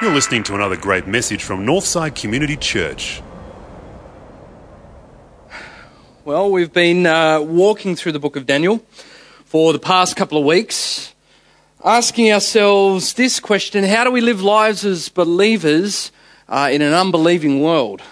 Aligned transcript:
You're 0.00 0.12
listening 0.12 0.42
to 0.44 0.54
another 0.56 0.76
great 0.76 1.06
message 1.06 1.44
from 1.44 1.64
Northside 1.64 2.20
Community 2.20 2.56
Church. 2.56 3.22
Well, 6.24 6.50
we've 6.50 6.72
been 6.72 7.06
uh, 7.06 7.40
walking 7.40 7.94
through 7.94 8.12
the 8.12 8.18
book 8.18 8.34
of 8.34 8.46
Daniel 8.46 8.84
for 9.44 9.72
the 9.72 9.78
past 9.78 10.16
couple 10.16 10.38
of 10.38 10.44
weeks, 10.44 11.14
asking 11.84 12.32
ourselves 12.32 13.14
this 13.14 13.38
question 13.38 13.84
How 13.84 14.02
do 14.02 14.10
we 14.10 14.20
live 14.20 14.42
lives 14.42 14.84
as 14.84 15.08
believers 15.08 16.10
uh, 16.48 16.68
in 16.72 16.82
an 16.82 16.92
unbelieving 16.92 17.60
world? 17.60 18.02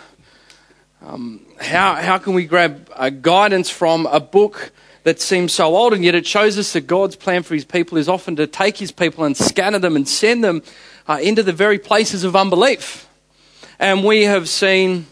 Um, 1.02 1.44
how, 1.60 1.96
how 1.96 2.18
can 2.18 2.34
we 2.34 2.44
grab 2.44 2.88
uh, 2.94 3.10
guidance 3.10 3.68
from 3.68 4.06
a 4.06 4.20
book 4.20 4.70
that 5.02 5.20
seems 5.20 5.52
so 5.52 5.74
old, 5.76 5.92
and 5.92 6.04
yet 6.04 6.14
it 6.14 6.26
shows 6.26 6.58
us 6.58 6.72
that 6.74 6.86
God's 6.86 7.16
plan 7.16 7.42
for 7.42 7.54
his 7.54 7.64
people 7.64 7.98
is 7.98 8.08
often 8.08 8.36
to 8.36 8.46
take 8.46 8.76
his 8.76 8.92
people 8.92 9.24
and 9.24 9.36
scatter 9.36 9.78
them 9.78 9.96
and 9.96 10.06
send 10.06 10.44
them 10.44 10.62
uh, 11.08 11.18
into 11.22 11.42
the 11.42 11.52
very 11.52 11.78
places 11.78 12.24
of 12.24 12.36
unbelief. 12.36 13.08
And 13.78 14.04
we 14.04 14.24
have 14.24 14.48
seen 14.48 15.06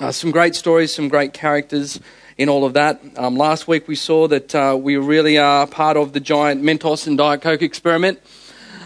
uh, 0.00 0.12
some 0.12 0.30
great 0.30 0.54
stories, 0.54 0.94
some 0.94 1.08
great 1.08 1.34
characters 1.34 2.00
in 2.38 2.48
all 2.48 2.64
of 2.64 2.72
that. 2.72 3.00
Um, 3.16 3.36
last 3.36 3.68
week 3.68 3.86
we 3.86 3.96
saw 3.96 4.28
that 4.28 4.54
uh, 4.54 4.78
we 4.80 4.96
really 4.96 5.36
are 5.36 5.66
part 5.66 5.96
of 5.96 6.12
the 6.12 6.20
giant 6.20 6.62
Mentos 6.62 7.06
and 7.06 7.18
Diet 7.18 7.42
Coke 7.42 7.62
experiment, 7.62 8.20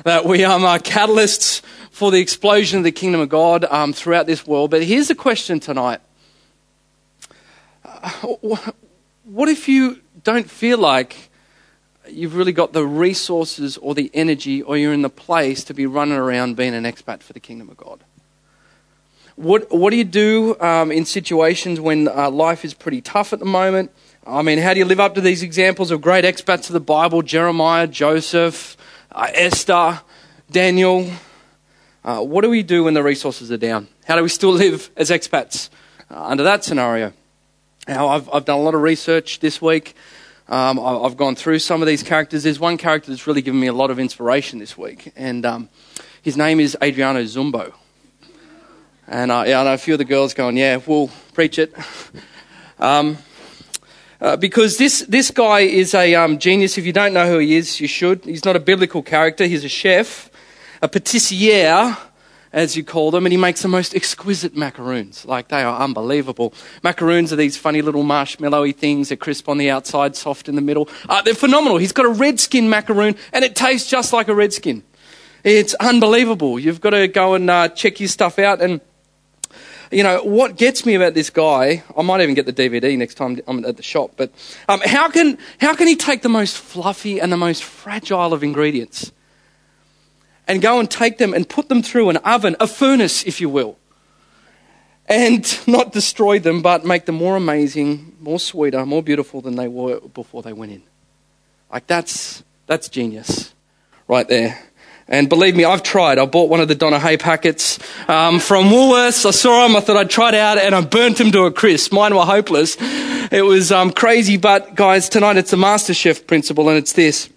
that 0.05 0.25
we 0.25 0.43
um, 0.43 0.65
are 0.65 0.81
catalysts 0.81 1.63
for 1.93 2.11
the 2.11 2.19
explosion 2.19 2.79
of 2.79 2.85
the 2.85 2.91
kingdom 2.91 3.21
of 3.21 3.29
God 3.29 3.65
um, 3.67 3.93
throughout 3.93 4.27
this 4.27 4.45
world. 4.47 4.73
But 4.73 4.83
here's 4.83 5.07
the 5.09 5.15
question 5.15 5.61
tonight. 5.61 6.01
Uh, 7.85 8.27
what 9.25 9.49
if 9.49 9.69
you 9.69 10.02
don't 10.25 10.51
feel 10.51 10.79
like 10.79 11.31
you've 12.09 12.35
really 12.35 12.53
got 12.53 12.73
the 12.73 12.87
resources 12.87 13.77
or 13.79 13.95
the 13.95 14.11
energy 14.15 14.63
or 14.63 14.77
you're 14.77 14.93
in 14.93 15.03
the 15.03 15.11
place 15.11 15.65
to 15.65 15.75
be 15.75 15.87
running 15.87 16.17
around 16.17 16.57
being 16.57 16.75
an 16.75 16.85
expat 16.85 17.23
for 17.23 17.33
the 17.33 17.41
kingdom 17.41 17.69
of 17.69 17.77
God? 17.77 18.05
What, 19.37 19.73
what 19.73 19.91
do 19.91 19.97
you 19.97 20.05
do 20.05 20.61
um, 20.61 20.93
in 20.93 21.05
situations 21.05 21.81
when 21.81 22.09
uh, 22.09 22.31
life 22.31 22.65
is 22.65 22.75
pretty 22.75 23.01
tough 23.01 23.33
at 23.33 23.39
the 23.39 23.47
moment? 23.47 23.91
I 24.27 24.43
mean, 24.43 24.59
how 24.59 24.75
do 24.75 24.79
you 24.79 24.85
live 24.85 25.01
up 25.01 25.15
to 25.15 25.21
these 25.21 25.43
examples 25.43 25.91
of 25.91 26.01
great 26.01 26.25
expats 26.25 26.69
of 26.69 26.75
the 26.75 26.81
Bible 26.81 27.23
Jeremiah, 27.23 27.87
Joseph, 27.87 28.77
uh, 29.11 29.29
Esther, 29.33 30.01
Daniel? 30.51 31.11
Uh, 32.05 32.21
what 32.21 32.43
do 32.43 32.51
we 32.51 32.63
do 32.63 32.85
when 32.85 32.95
the 32.95 33.03
resources 33.03 33.51
are 33.51 33.57
down? 33.57 33.89
How 34.05 34.17
do 34.17 34.23
we 34.23 34.29
still 34.29 34.53
live 34.53 34.91
as 34.97 35.11
expats 35.11 35.71
uh, 36.11 36.25
under 36.25 36.45
that 36.45 36.63
scenario? 36.63 37.13
Now, 37.89 38.09
I've, 38.09 38.31
I've 38.33 38.45
done 38.45 38.61
a 38.61 38.63
lot 38.63 38.77
of 38.77 38.81
research 38.81 39.41
this 39.41 39.61
week. 39.61 39.97
Um, 40.49 40.79
I've 40.79 41.17
gone 41.17 41.35
through 41.35 41.59
some 41.59 41.83
of 41.83 41.89
these 41.89 42.05
characters. 42.05 42.45
There's 42.45 42.61
one 42.61 42.77
character 42.77 43.11
that's 43.11 43.27
really 43.27 43.43
given 43.43 43.59
me 43.59 43.67
a 43.67 43.73
lot 43.73 43.91
of 43.91 43.99
inspiration 43.99 44.61
this 44.61 44.79
week, 44.79 45.13
and 45.17 45.45
um, 45.45 45.69
his 46.23 46.37
name 46.37 46.61
is 46.61 46.77
Adriano 46.81 47.23
Zumbo. 47.25 47.73
And 49.09 49.33
uh, 49.33 49.43
yeah, 49.49 49.63
I 49.63 49.65
know 49.65 49.75
a 49.75 49.79
few 49.79 49.95
of 49.95 49.99
the 49.99 50.05
girls 50.05 50.33
going, 50.33 50.57
yeah, 50.57 50.79
we'll 50.87 51.11
preach 51.35 51.59
it. 51.59 51.75
Um, 52.79 53.19
uh, 54.21 54.37
because 54.37 54.77
this, 54.77 55.05
this 55.09 55.31
guy 55.31 55.61
is 55.61 55.95
a 55.95 56.17
um, 56.17 56.39
genius. 56.39 56.79
If 56.79 56.85
you 56.85 56.93
don't 56.93 57.15
know 57.15 57.29
who 57.29 57.39
he 57.39 57.55
is, 57.55 57.81
you 57.81 57.87
should. 57.87 58.25
He's 58.25 58.45
not 58.45 58.57
a 58.57 58.61
biblical 58.61 59.05
character, 59.05 59.45
he's 59.45 59.63
a 59.63 59.69
chef, 59.69 60.29
a 60.81 60.89
patissier 60.89 61.97
as 62.53 62.77
you 62.77 62.85
call 62.85 63.11
them, 63.11 63.25
and 63.25 63.33
he 63.33 63.39
makes 63.39 63.63
the 63.63 63.69
most 63.69 63.95
exquisite 63.95 64.57
macaroons. 64.57 65.25
Like, 65.25 65.49
they 65.49 65.63
are 65.63 65.81
unbelievable. 65.81 66.53
Macaroons 66.83 67.33
are 67.33 67.37
these 67.37 67.57
funny 67.57 67.81
little 67.81 68.05
marshmallowy 68.05 68.77
things. 68.77 69.09
They're 69.09 69.17
crisp 69.17 69.49
on 69.49 69.59
the 69.59 69.71
outside, 69.71 70.17
soft 70.17 70.49
in 70.49 70.55
the 70.55 70.61
middle. 70.61 70.89
Uh, 71.09 71.23
they're 71.23 71.35
phenomenal. 71.35 71.79
He's 71.79 71.93
got 71.93 72.07
a 72.07 72.11
red 72.11 72.39
skin 72.41 72.69
macaroon, 72.69 73.17
and 73.33 73.45
it 73.45 73.57
tastes 73.57 73.91
just 73.91 74.13
like 74.13 74.29
a 74.29 74.35
red 74.35 74.53
skin. 74.53 74.83
It's 75.45 75.75
unbelievable. 75.75 76.59
You've 76.59 76.81
got 76.81 76.91
to 76.91 77.09
go 77.09 77.35
and 77.35 77.49
uh, 77.49 77.69
check 77.69 77.97
his 77.97 78.13
stuff 78.13 78.39
out. 78.39 78.61
And, 78.61 78.81
you 79.91 80.03
know, 80.03 80.23
what 80.23 80.57
gets 80.57 80.87
me 80.87 80.95
about 80.95 81.15
this 81.15 81.31
guy, 81.31 81.83
I 81.97 82.03
might 82.03 82.21
even 82.21 82.35
get 82.35 82.47
the 82.47 82.53
DVD 82.53 82.97
next 82.97 83.15
time 83.15 83.41
I'm 83.49 83.65
at 83.65 83.77
the 83.77 83.83
shop, 83.83 84.13
but 84.17 84.31
um, 84.69 84.81
how, 84.85 85.09
can, 85.09 85.39
how 85.59 85.75
can 85.75 85.87
he 85.87 85.97
take 85.97 86.23
the 86.23 86.29
most 86.29 86.59
fluffy 86.59 87.21
and 87.21 87.33
the 87.33 87.37
most 87.37 87.65
fragile 87.65 88.33
of 88.33 88.45
ingredients? 88.45 89.11
And 90.47 90.61
go 90.61 90.79
and 90.79 90.91
take 90.91 91.19
them 91.19 91.35
and 91.35 91.49
put 91.49 91.69
them 91.69 91.83
through 91.83 92.11
an 92.11 92.17
oven, 92.19 92.57
a 92.61 92.67
furnace, 92.67 93.25
if 93.25 93.41
you 93.41 93.49
will. 93.49 93.79
And 95.07 95.47
not 95.67 95.93
destroy 95.93 96.39
them, 96.39 96.63
but 96.63 96.85
make 96.85 97.07
them 97.07 97.17
more 97.17 97.37
amazing, 97.37 98.17
more 98.21 98.41
sweeter, 98.41 98.85
more 98.87 99.03
beautiful 99.03 99.41
than 99.41 99.57
they 99.57 99.69
were 99.69 100.01
before 100.01 100.43
they 100.43 100.53
went 100.53 100.73
in. 100.73 100.83
Like 101.73 101.87
that's 101.87 102.43
that's 102.67 102.89
genius, 102.89 103.55
right 104.07 104.29
there. 104.29 104.59
And 105.09 105.29
believe 105.29 105.57
me, 105.57 105.65
I've 105.65 105.83
tried. 105.83 106.19
I 106.19 106.27
bought 106.27 106.49
one 106.49 106.61
of 106.61 106.69
the 106.69 106.75
Donna 106.75 106.99
Hay 106.99 107.17
packets 107.17 107.79
um, 108.09 108.39
from 108.39 108.67
Woolworths. 108.67 109.27
I 109.27 109.31
saw 109.31 109.67
them. 109.67 109.77
I 109.77 109.81
thought 109.81 109.97
I'd 109.97 110.11
try 110.11 110.29
it 110.29 110.35
out, 110.35 110.59
and 110.59 110.75
I 110.75 110.81
burnt 110.81 111.19
them 111.19 111.33
to 111.33 111.45
a 111.45 111.53
crisp. 111.53 111.93
Mine 111.93 112.15
were 112.15 112.25
hopeless. 112.25 112.77
It 112.81 113.45
was 113.45 113.73
um, 113.73 113.91
crazy, 113.91 114.37
but 114.37 114.75
guys, 114.75 115.09
tonight 115.09 115.37
it's 115.37 115.51
the 115.51 115.57
Master 115.57 115.93
Chef 115.93 116.27
principle, 116.27 116.69
and 116.69 116.79
it's 116.79 116.93
this. 116.93 117.29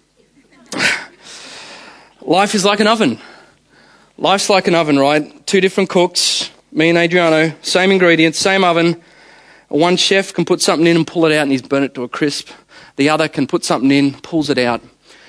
Life 2.26 2.56
is 2.56 2.64
like 2.64 2.80
an 2.80 2.88
oven. 2.88 3.20
Life's 4.18 4.50
like 4.50 4.66
an 4.66 4.74
oven, 4.74 4.98
right? 4.98 5.46
Two 5.46 5.60
different 5.60 5.88
cooks, 5.88 6.50
me 6.72 6.88
and 6.88 6.98
Adriano, 6.98 7.54
same 7.62 7.92
ingredients, 7.92 8.36
same 8.36 8.64
oven. 8.64 9.00
One 9.68 9.96
chef 9.96 10.34
can 10.34 10.44
put 10.44 10.60
something 10.60 10.88
in 10.88 10.96
and 10.96 11.06
pull 11.06 11.24
it 11.26 11.32
out 11.32 11.42
and 11.42 11.52
he's 11.52 11.62
burnt 11.62 11.84
it 11.84 11.94
to 11.94 12.02
a 12.02 12.08
crisp. 12.08 12.50
The 12.96 13.10
other 13.10 13.28
can 13.28 13.46
put 13.46 13.64
something 13.64 13.92
in, 13.92 14.12
pulls 14.12 14.50
it 14.50 14.58
out, 14.58 14.80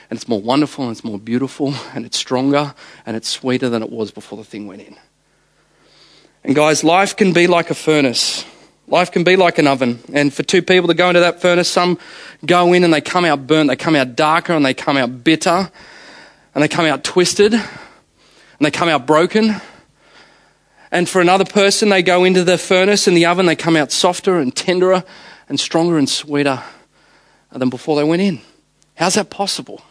and 0.09 0.17
it's 0.17 0.27
more 0.27 0.41
wonderful 0.41 0.85
and 0.85 0.91
it's 0.91 1.03
more 1.03 1.19
beautiful 1.19 1.71
and 1.93 2.03
it's 2.03 2.17
stronger 2.17 2.73
and 3.05 3.15
it's 3.15 3.29
sweeter 3.29 3.69
than 3.69 3.83
it 3.83 3.91
was 3.91 4.09
before 4.09 4.39
the 4.39 4.43
thing 4.43 4.65
went 4.65 4.81
in. 4.81 4.97
And 6.43 6.55
guys, 6.55 6.83
life 6.83 7.15
can 7.15 7.31
be 7.31 7.45
like 7.45 7.69
a 7.69 7.75
furnace. 7.75 8.43
Life 8.87 9.11
can 9.11 9.23
be 9.23 9.35
like 9.35 9.59
an 9.59 9.67
oven. 9.67 9.99
And 10.13 10.33
for 10.33 10.41
two 10.41 10.63
people 10.63 10.87
to 10.87 10.95
go 10.95 11.09
into 11.09 11.19
that 11.19 11.41
furnace, 11.41 11.69
some 11.69 11.99
go 12.43 12.73
in 12.73 12.83
and 12.83 12.91
they 12.91 13.01
come 13.01 13.23
out 13.23 13.45
burnt, 13.45 13.69
they 13.69 13.75
come 13.75 13.95
out 13.95 14.15
darker 14.15 14.53
and 14.53 14.65
they 14.65 14.73
come 14.73 14.97
out 14.97 15.23
bitter 15.23 15.69
and 16.57 16.63
they 16.63 16.67
come 16.67 16.87
out 16.87 17.03
twisted 17.03 17.53
and 17.53 17.61
they 18.61 18.71
come 18.71 18.89
out 18.89 19.05
broken. 19.05 19.61
And 20.89 21.07
for 21.07 21.21
another 21.21 21.45
person, 21.45 21.89
they 21.89 22.01
go 22.01 22.23
into 22.23 22.43
the 22.43 22.57
furnace 22.57 23.05
and 23.05 23.15
the 23.15 23.27
oven, 23.27 23.45
they 23.45 23.55
come 23.55 23.75
out 23.75 23.91
softer 23.91 24.39
and 24.39 24.55
tenderer 24.55 25.03
and 25.47 25.59
stronger 25.59 25.99
and 25.99 26.09
sweeter 26.09 26.63
than 27.51 27.69
before 27.69 27.95
they 27.95 28.03
went 28.03 28.23
in. 28.23 28.41
How's 28.95 29.13
that 29.13 29.29
possible? 29.29 29.83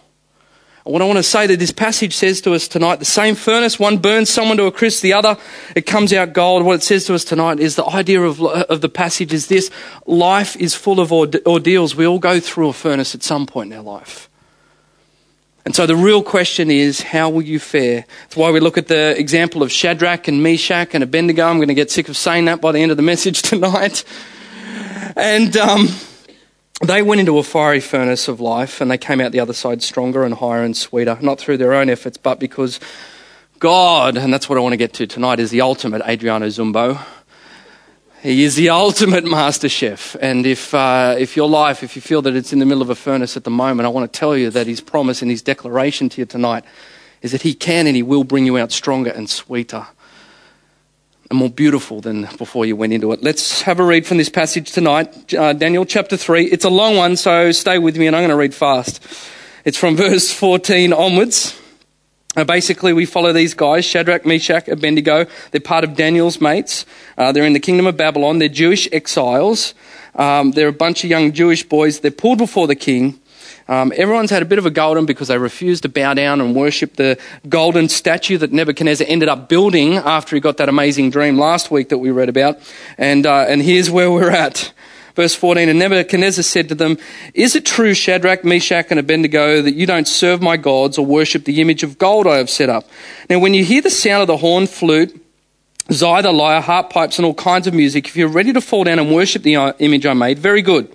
what 0.83 1.01
I 1.01 1.05
want 1.05 1.19
to 1.19 1.23
say 1.23 1.47
that 1.47 1.61
this 1.61 1.71
passage 1.71 2.17
says 2.17 2.41
to 2.41 2.53
us 2.53 2.67
tonight, 2.67 2.97
the 2.97 3.05
same 3.05 3.37
furnace, 3.37 3.79
one 3.79 3.99
burns 3.99 4.29
someone 4.29 4.57
to 4.57 4.65
a 4.65 4.73
crisp, 4.73 5.03
the 5.03 5.13
other, 5.13 5.37
it 5.77 5.87
comes 5.87 6.13
out 6.13 6.33
gold. 6.33 6.65
What 6.65 6.75
it 6.75 6.83
says 6.83 7.05
to 7.05 7.15
us 7.15 7.25
tonight 7.25 7.61
is 7.61 7.77
the 7.77 7.87
idea 7.87 8.23
of, 8.23 8.43
of 8.43 8.81
the 8.81 8.89
passage 8.89 9.33
is 9.33 9.47
this 9.47 9.71
life 10.05 10.57
is 10.57 10.75
full 10.75 10.99
of 10.99 11.13
ordeals. 11.13 11.95
We 11.95 12.09
all 12.09 12.19
go 12.19 12.41
through 12.41 12.71
a 12.71 12.73
furnace 12.73 13.15
at 13.15 13.23
some 13.23 13.47
point 13.47 13.73
in 13.73 13.79
our 13.79 13.85
life. 13.85 14.29
And 15.67 15.75
so 15.75 15.85
the 15.85 15.97
real 15.97 16.23
question 16.23 16.71
is, 16.71 17.01
how 17.03 17.29
will 17.29 17.43
you 17.43 17.59
fare? 17.59 18.07
That's 18.23 18.37
why 18.37 18.53
we 18.53 18.61
look 18.61 18.79
at 18.79 18.87
the 18.87 19.19
example 19.19 19.65
of 19.65 19.73
Shadrach 19.73 20.29
and 20.29 20.41
Meshach 20.41 20.95
and 20.95 21.03
Abednego. 21.03 21.45
I'm 21.45 21.57
going 21.57 21.67
to 21.67 21.75
get 21.75 21.91
sick 21.91 22.09
of 22.09 22.17
saying 22.17 22.45
that 22.45 22.61
by 22.61 22.71
the 22.71 22.79
end 22.79 22.93
of 22.93 22.97
the 22.97 23.03
message 23.03 23.43
tonight. 23.43 24.05
And 25.17 25.57
um, 25.57 25.89
they 26.83 27.03
went 27.03 27.19
into 27.19 27.37
a 27.39 27.43
fiery 27.43 27.81
furnace 27.81 28.29
of 28.29 28.41
life 28.41 28.81
and 28.81 28.89
they 28.89 28.97
came 28.97 29.21
out 29.21 29.33
the 29.33 29.41
other 29.41 29.53
side 29.53 29.83
stronger 29.83 30.23
and 30.23 30.35
higher 30.35 30.63
and 30.63 30.77
sweeter, 30.77 31.19
not 31.21 31.41
through 31.41 31.57
their 31.57 31.75
own 31.75 31.91
efforts, 31.91 32.17
but 32.17 32.39
because 32.39 32.79
God, 33.59 34.17
and 34.17 34.33
that's 34.33 34.49
what 34.49 34.59
I 34.59 34.61
want 34.61 34.75
to 34.75 34.77
get 34.77 34.93
to 34.95 35.07
tonight, 35.09 35.41
is 35.41 35.51
the 35.51 35.63
ultimate 35.63 36.01
Adriano 36.03 36.47
Zumbo. 36.47 37.05
He 38.27 38.43
is 38.43 38.57
the 38.57 38.71
ultimate 38.71 39.25
master 39.25 39.69
chef. 39.69 40.17
And 40.21 40.47
if, 40.47 40.75
uh, 40.75 41.15
if 41.17 41.37
your 41.37 41.49
life, 41.49 41.85
if 41.85 41.95
you 41.95 42.03
feel 42.03 42.23
that 42.23 42.35
it's 42.35 42.53
in 42.53 42.59
the 42.59 42.67
middle 42.67 42.83
of 42.83 42.91
a 42.91 42.97
furnace 42.97 43.37
at 43.37 43.45
the 43.45 43.53
moment, 43.53 43.87
I 43.87 43.89
want 43.89 44.13
to 44.13 44.19
tell 44.19 44.37
you 44.37 44.51
that 44.51 44.67
his 44.67 44.81
promise 44.81 45.23
and 45.23 45.31
his 45.31 45.43
declaration 45.43 46.09
to 46.09 46.23
you 46.23 46.27
tonight 46.27 46.65
is 47.23 47.31
that 47.31 47.43
he 47.43 47.55
can 47.55 47.87
and 47.87 47.95
he 47.95 48.03
will 48.03 48.25
bring 48.25 48.45
you 48.45 48.59
out 48.59 48.73
stronger 48.73 49.13
and 49.13 49.31
sweeter 49.31 49.87
and 51.31 51.39
more 51.39 51.49
beautiful 51.49 52.01
than 52.01 52.23
before 52.37 52.67
you 52.67 52.75
went 52.75 52.93
into 52.93 53.13
it. 53.13 53.23
Let's 53.23 53.63
have 53.63 53.79
a 53.79 53.85
read 53.85 54.09
from 54.09 54.17
this 54.17 54.29
passage 54.29 54.73
tonight, 54.73 55.33
uh, 55.33 55.53
Daniel 55.53 55.85
chapter 55.85 56.17
3. 56.17 56.47
It's 56.47 56.65
a 56.65 56.69
long 56.69 56.97
one, 56.97 57.15
so 57.15 57.53
stay 57.53 57.79
with 57.79 57.97
me 57.97 58.09
and 58.09 58.17
I'm 58.17 58.23
going 58.23 58.31
to 58.31 58.37
read 58.37 58.57
fast. 58.57 59.07
It's 59.65 59.79
from 59.79 59.95
verse 59.97 60.33
14 60.33 60.93
onwards. 60.93 61.57
Uh, 62.37 62.45
basically, 62.45 62.93
we 62.93 63.07
follow 63.07 63.33
these 63.33 63.55
guys 63.55 63.85
Shadrach, 63.87 64.27
Meshach, 64.27 64.69
Abednego. 64.69 65.27
They're 65.51 65.61
part 65.61 65.85
of 65.85 65.97
Daniel's 65.97 66.39
mates. 66.39 66.85
Uh, 67.17 67.33
they're 67.33 67.47
in 67.47 67.55
the 67.55 67.61
kingdom 67.61 67.87
of 67.87 67.97
Babylon. 67.97 68.39
They're 68.39 68.49
Jewish 68.51 68.87
exiles. 68.93 69.73
Um, 70.15 70.51
they're 70.53 70.69
a 70.69 70.73
bunch 70.73 71.03
of 71.03 71.11
young 71.11 71.33
Jewish 71.33 71.63
boys. 71.63 72.01
They're 72.01 72.11
pulled 72.11 72.39
before 72.39 72.67
the 72.67 72.77
king. 72.77 73.19
Um, 73.69 73.93
everyone's 73.97 74.31
had 74.31 74.43
a 74.43 74.47
bit 74.47 74.59
of 74.59 74.67
a 74.67 74.71
golden 74.71 75.07
because 75.07 75.29
they 75.29 75.39
refused 75.39 75.83
to 75.83 75.89
bow 75.89 76.15
down 76.15 76.41
and 76.41 76.55
worship 76.55 76.95
the 76.95 77.19
golden 77.49 77.89
statue 77.89 78.39
that 78.39 78.53
Nebuchadnezzar 78.53 79.07
ended 79.09 79.29
up 79.29 79.49
building 79.49 79.95
after 79.95 80.37
he 80.37 80.41
got 80.41 80.59
that 80.59 80.69
amazing 80.69 81.11
dream 81.11 81.39
last 81.39 81.71
week 81.71 81.89
that 81.89 81.99
we 81.99 82.11
read 82.11 82.29
about. 82.29 82.59
And, 82.97 83.27
uh, 83.27 83.47
and 83.49 83.61
here's 83.63 83.91
where 83.91 84.11
we're 84.11 84.31
at. 84.31 84.73
Verse 85.17 85.35
14, 85.35 85.71
and 85.71 85.79
Nebuchadnezzar 85.79 86.43
said 86.43 86.69
to 86.69 86.75
them, 86.75 86.99
Is 87.33 87.57
it 87.57 87.65
true, 87.65 87.95
Shadrach, 87.95 88.45
Meshach, 88.45 88.89
and 88.91 89.01
Abednego, 89.01 89.63
that 89.63 89.73
you 89.73 89.87
don't 89.87 90.07
serve 90.07 90.43
my 90.43 90.59
gods 90.59 90.99
or 90.99 91.07
worship 91.07 91.47
the 91.47 91.63
image 91.63 91.83
of 91.83 91.97
gold 91.97 92.27
I 92.27 92.37
have 92.37 92.51
set 92.51 92.69
up? 92.69 92.87
Now, 93.31 93.39
when 93.39 93.55
you 93.55 93.65
hear 93.65 93.81
the 93.81 93.89
sound 93.89 94.21
of 94.21 94.27
the 94.27 94.37
horn, 94.37 94.67
flute, 94.67 95.19
zither, 95.91 96.33
lyre, 96.33 96.61
harp, 96.61 96.91
pipes, 96.91 97.19
and 97.19 97.25
all 97.25 97.33
kinds 97.33 97.67
of 97.67 97.73
music, 97.73 98.07
if 98.09 98.15
you're 98.15 98.29
ready 98.29 98.53
to 98.53 98.61
fall 98.61 98.85
down 98.85 98.99
and 98.99 99.11
worship 99.11 99.43
the 99.43 99.57
uh, 99.57 99.73
image 99.79 100.05
I 100.05 100.13
made, 100.13 100.39
very 100.39 100.61
good. 100.61 100.95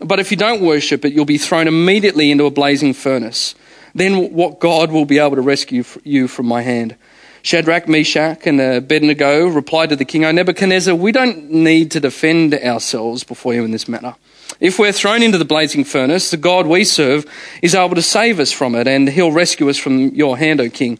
But 0.00 0.18
if 0.18 0.32
you 0.32 0.36
don't 0.36 0.62
worship 0.62 1.04
it, 1.04 1.12
you'll 1.12 1.24
be 1.24 1.38
thrown 1.38 1.68
immediately 1.68 2.32
into 2.32 2.46
a 2.46 2.50
blazing 2.50 2.92
furnace. 2.92 3.54
Then 3.94 4.32
what 4.32 4.58
God 4.58 4.90
will 4.90 5.04
be 5.04 5.20
able 5.20 5.36
to 5.36 5.42
rescue 5.42 5.84
you 6.02 6.26
from 6.26 6.46
my 6.46 6.62
hand? 6.62 6.96
Shadrach, 7.42 7.88
Meshach, 7.88 8.46
and 8.46 8.60
Abednego 8.60 9.46
replied 9.48 9.90
to 9.90 9.96
the 9.96 10.04
king, 10.04 10.24
O 10.24 10.32
Nebuchadnezzar, 10.32 10.94
we 10.94 11.12
don't 11.12 11.50
need 11.50 11.90
to 11.92 12.00
defend 12.00 12.54
ourselves 12.54 13.24
before 13.24 13.54
you 13.54 13.64
in 13.64 13.70
this 13.70 13.88
matter. 13.88 14.14
If 14.58 14.78
we're 14.78 14.92
thrown 14.92 15.22
into 15.22 15.38
the 15.38 15.46
blazing 15.46 15.84
furnace, 15.84 16.30
the 16.30 16.36
God 16.36 16.66
we 16.66 16.84
serve 16.84 17.24
is 17.62 17.74
able 17.74 17.94
to 17.94 18.02
save 18.02 18.38
us 18.40 18.52
from 18.52 18.74
it, 18.74 18.86
and 18.86 19.08
he'll 19.08 19.32
rescue 19.32 19.70
us 19.70 19.78
from 19.78 20.08
your 20.10 20.36
hand, 20.36 20.60
O 20.60 20.68
king. 20.68 20.98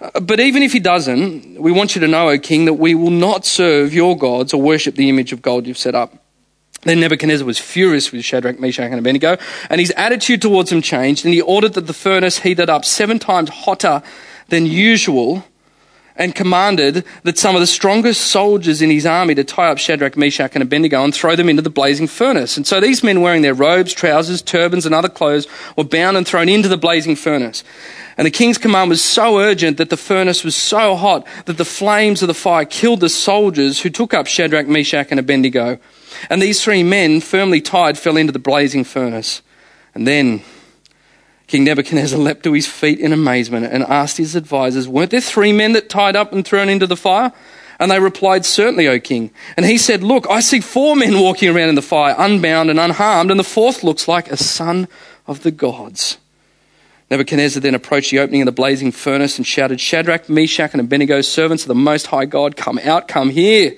Uh, 0.00 0.20
but 0.20 0.40
even 0.40 0.62
if 0.62 0.72
he 0.72 0.80
doesn't, 0.80 1.60
we 1.60 1.72
want 1.72 1.94
you 1.94 2.00
to 2.00 2.08
know, 2.08 2.30
O 2.30 2.38
king, 2.38 2.64
that 2.64 2.74
we 2.74 2.94
will 2.94 3.10
not 3.10 3.44
serve 3.44 3.92
your 3.92 4.16
gods 4.16 4.54
or 4.54 4.62
worship 4.62 4.94
the 4.94 5.10
image 5.10 5.32
of 5.32 5.42
gold 5.42 5.66
you've 5.66 5.76
set 5.76 5.94
up. 5.94 6.14
Then 6.84 7.00
Nebuchadnezzar 7.00 7.46
was 7.46 7.58
furious 7.58 8.10
with 8.10 8.24
Shadrach, 8.24 8.58
Meshach, 8.58 8.90
and 8.90 8.98
Abednego, 8.98 9.36
and 9.68 9.80
his 9.80 9.92
attitude 9.96 10.40
towards 10.40 10.70
them 10.70 10.80
changed, 10.80 11.24
and 11.24 11.34
he 11.34 11.40
ordered 11.40 11.74
that 11.74 11.86
the 11.86 11.92
furnace 11.92 12.38
heated 12.38 12.70
up 12.70 12.84
seven 12.84 13.18
times 13.18 13.50
hotter 13.50 14.02
than 14.48 14.64
usual 14.66 15.44
and 16.16 16.34
commanded 16.34 17.04
that 17.22 17.38
some 17.38 17.54
of 17.54 17.60
the 17.60 17.66
strongest 17.66 18.22
soldiers 18.22 18.82
in 18.82 18.90
his 18.90 19.06
army 19.06 19.34
to 19.34 19.44
tie 19.44 19.68
up 19.68 19.78
Shadrach, 19.78 20.16
Meshach, 20.16 20.54
and 20.54 20.62
Abednego 20.62 21.02
and 21.02 21.14
throw 21.14 21.36
them 21.36 21.48
into 21.48 21.62
the 21.62 21.70
blazing 21.70 22.06
furnace. 22.06 22.56
And 22.56 22.66
so 22.66 22.80
these 22.80 23.02
men, 23.02 23.20
wearing 23.20 23.42
their 23.42 23.54
robes, 23.54 23.92
trousers, 23.92 24.42
turbans, 24.42 24.86
and 24.86 24.94
other 24.94 25.08
clothes, 25.08 25.46
were 25.76 25.84
bound 25.84 26.16
and 26.16 26.26
thrown 26.26 26.48
into 26.48 26.68
the 26.68 26.76
blazing 26.76 27.16
furnace. 27.16 27.64
And 28.16 28.26
the 28.26 28.30
king's 28.30 28.58
command 28.58 28.90
was 28.90 29.02
so 29.02 29.38
urgent 29.38 29.78
that 29.78 29.90
the 29.90 29.96
furnace 29.96 30.44
was 30.44 30.54
so 30.54 30.96
hot 30.96 31.26
that 31.46 31.56
the 31.56 31.64
flames 31.64 32.22
of 32.22 32.28
the 32.28 32.34
fire 32.34 32.66
killed 32.66 33.00
the 33.00 33.08
soldiers 33.08 33.80
who 33.80 33.90
took 33.90 34.12
up 34.12 34.26
Shadrach, 34.26 34.68
Meshach, 34.68 35.08
and 35.10 35.18
Abednego. 35.18 35.78
And 36.28 36.42
these 36.42 36.62
three 36.62 36.82
men, 36.82 37.20
firmly 37.20 37.62
tied, 37.62 37.96
fell 37.98 38.18
into 38.18 38.32
the 38.32 38.38
blazing 38.38 38.84
furnace. 38.84 39.40
And 39.94 40.06
then 40.06 40.42
King 41.46 41.64
Nebuchadnezzar 41.64 42.18
leapt 42.18 42.44
to 42.44 42.52
his 42.52 42.66
feet 42.66 42.98
in 42.98 43.12
amazement 43.12 43.66
and 43.66 43.82
asked 43.84 44.16
his 44.16 44.36
advisers, 44.36 44.88
Weren't 44.88 45.10
there 45.10 45.20
three 45.20 45.52
men 45.52 45.72
that 45.72 45.88
tied 45.88 46.16
up 46.16 46.32
and 46.32 46.44
thrown 46.44 46.68
into 46.68 46.86
the 46.86 46.96
fire? 46.96 47.32
And 47.78 47.90
they 47.90 47.98
replied, 47.98 48.44
Certainly, 48.44 48.88
O 48.88 49.00
king. 49.00 49.30
And 49.56 49.66
he 49.66 49.76
said, 49.76 50.02
Look, 50.02 50.26
I 50.30 50.40
see 50.40 50.60
four 50.60 50.94
men 50.96 51.20
walking 51.20 51.48
around 51.48 51.68
in 51.68 51.74
the 51.74 51.82
fire, 51.82 52.14
unbound 52.16 52.70
and 52.70 52.78
unharmed, 52.78 53.30
and 53.30 53.40
the 53.40 53.44
fourth 53.44 53.82
looks 53.82 54.06
like 54.06 54.30
a 54.30 54.36
son 54.36 54.88
of 55.26 55.42
the 55.42 55.50
gods. 55.50 56.18
Nebuchadnezzar 57.10 57.60
then 57.60 57.74
approached 57.74 58.10
the 58.10 58.20
opening 58.20 58.40
of 58.40 58.46
the 58.46 58.52
blazing 58.52 58.90
furnace 58.90 59.36
and 59.36 59.46
shouted, 59.46 59.80
Shadrach, 59.80 60.30
Meshach, 60.30 60.72
and 60.72 60.80
Abednego, 60.80 61.20
servants 61.20 61.64
of 61.64 61.68
the 61.68 61.74
Most 61.74 62.06
High 62.06 62.24
God, 62.24 62.56
come 62.56 62.78
out, 62.78 63.06
come 63.06 63.28
here. 63.28 63.74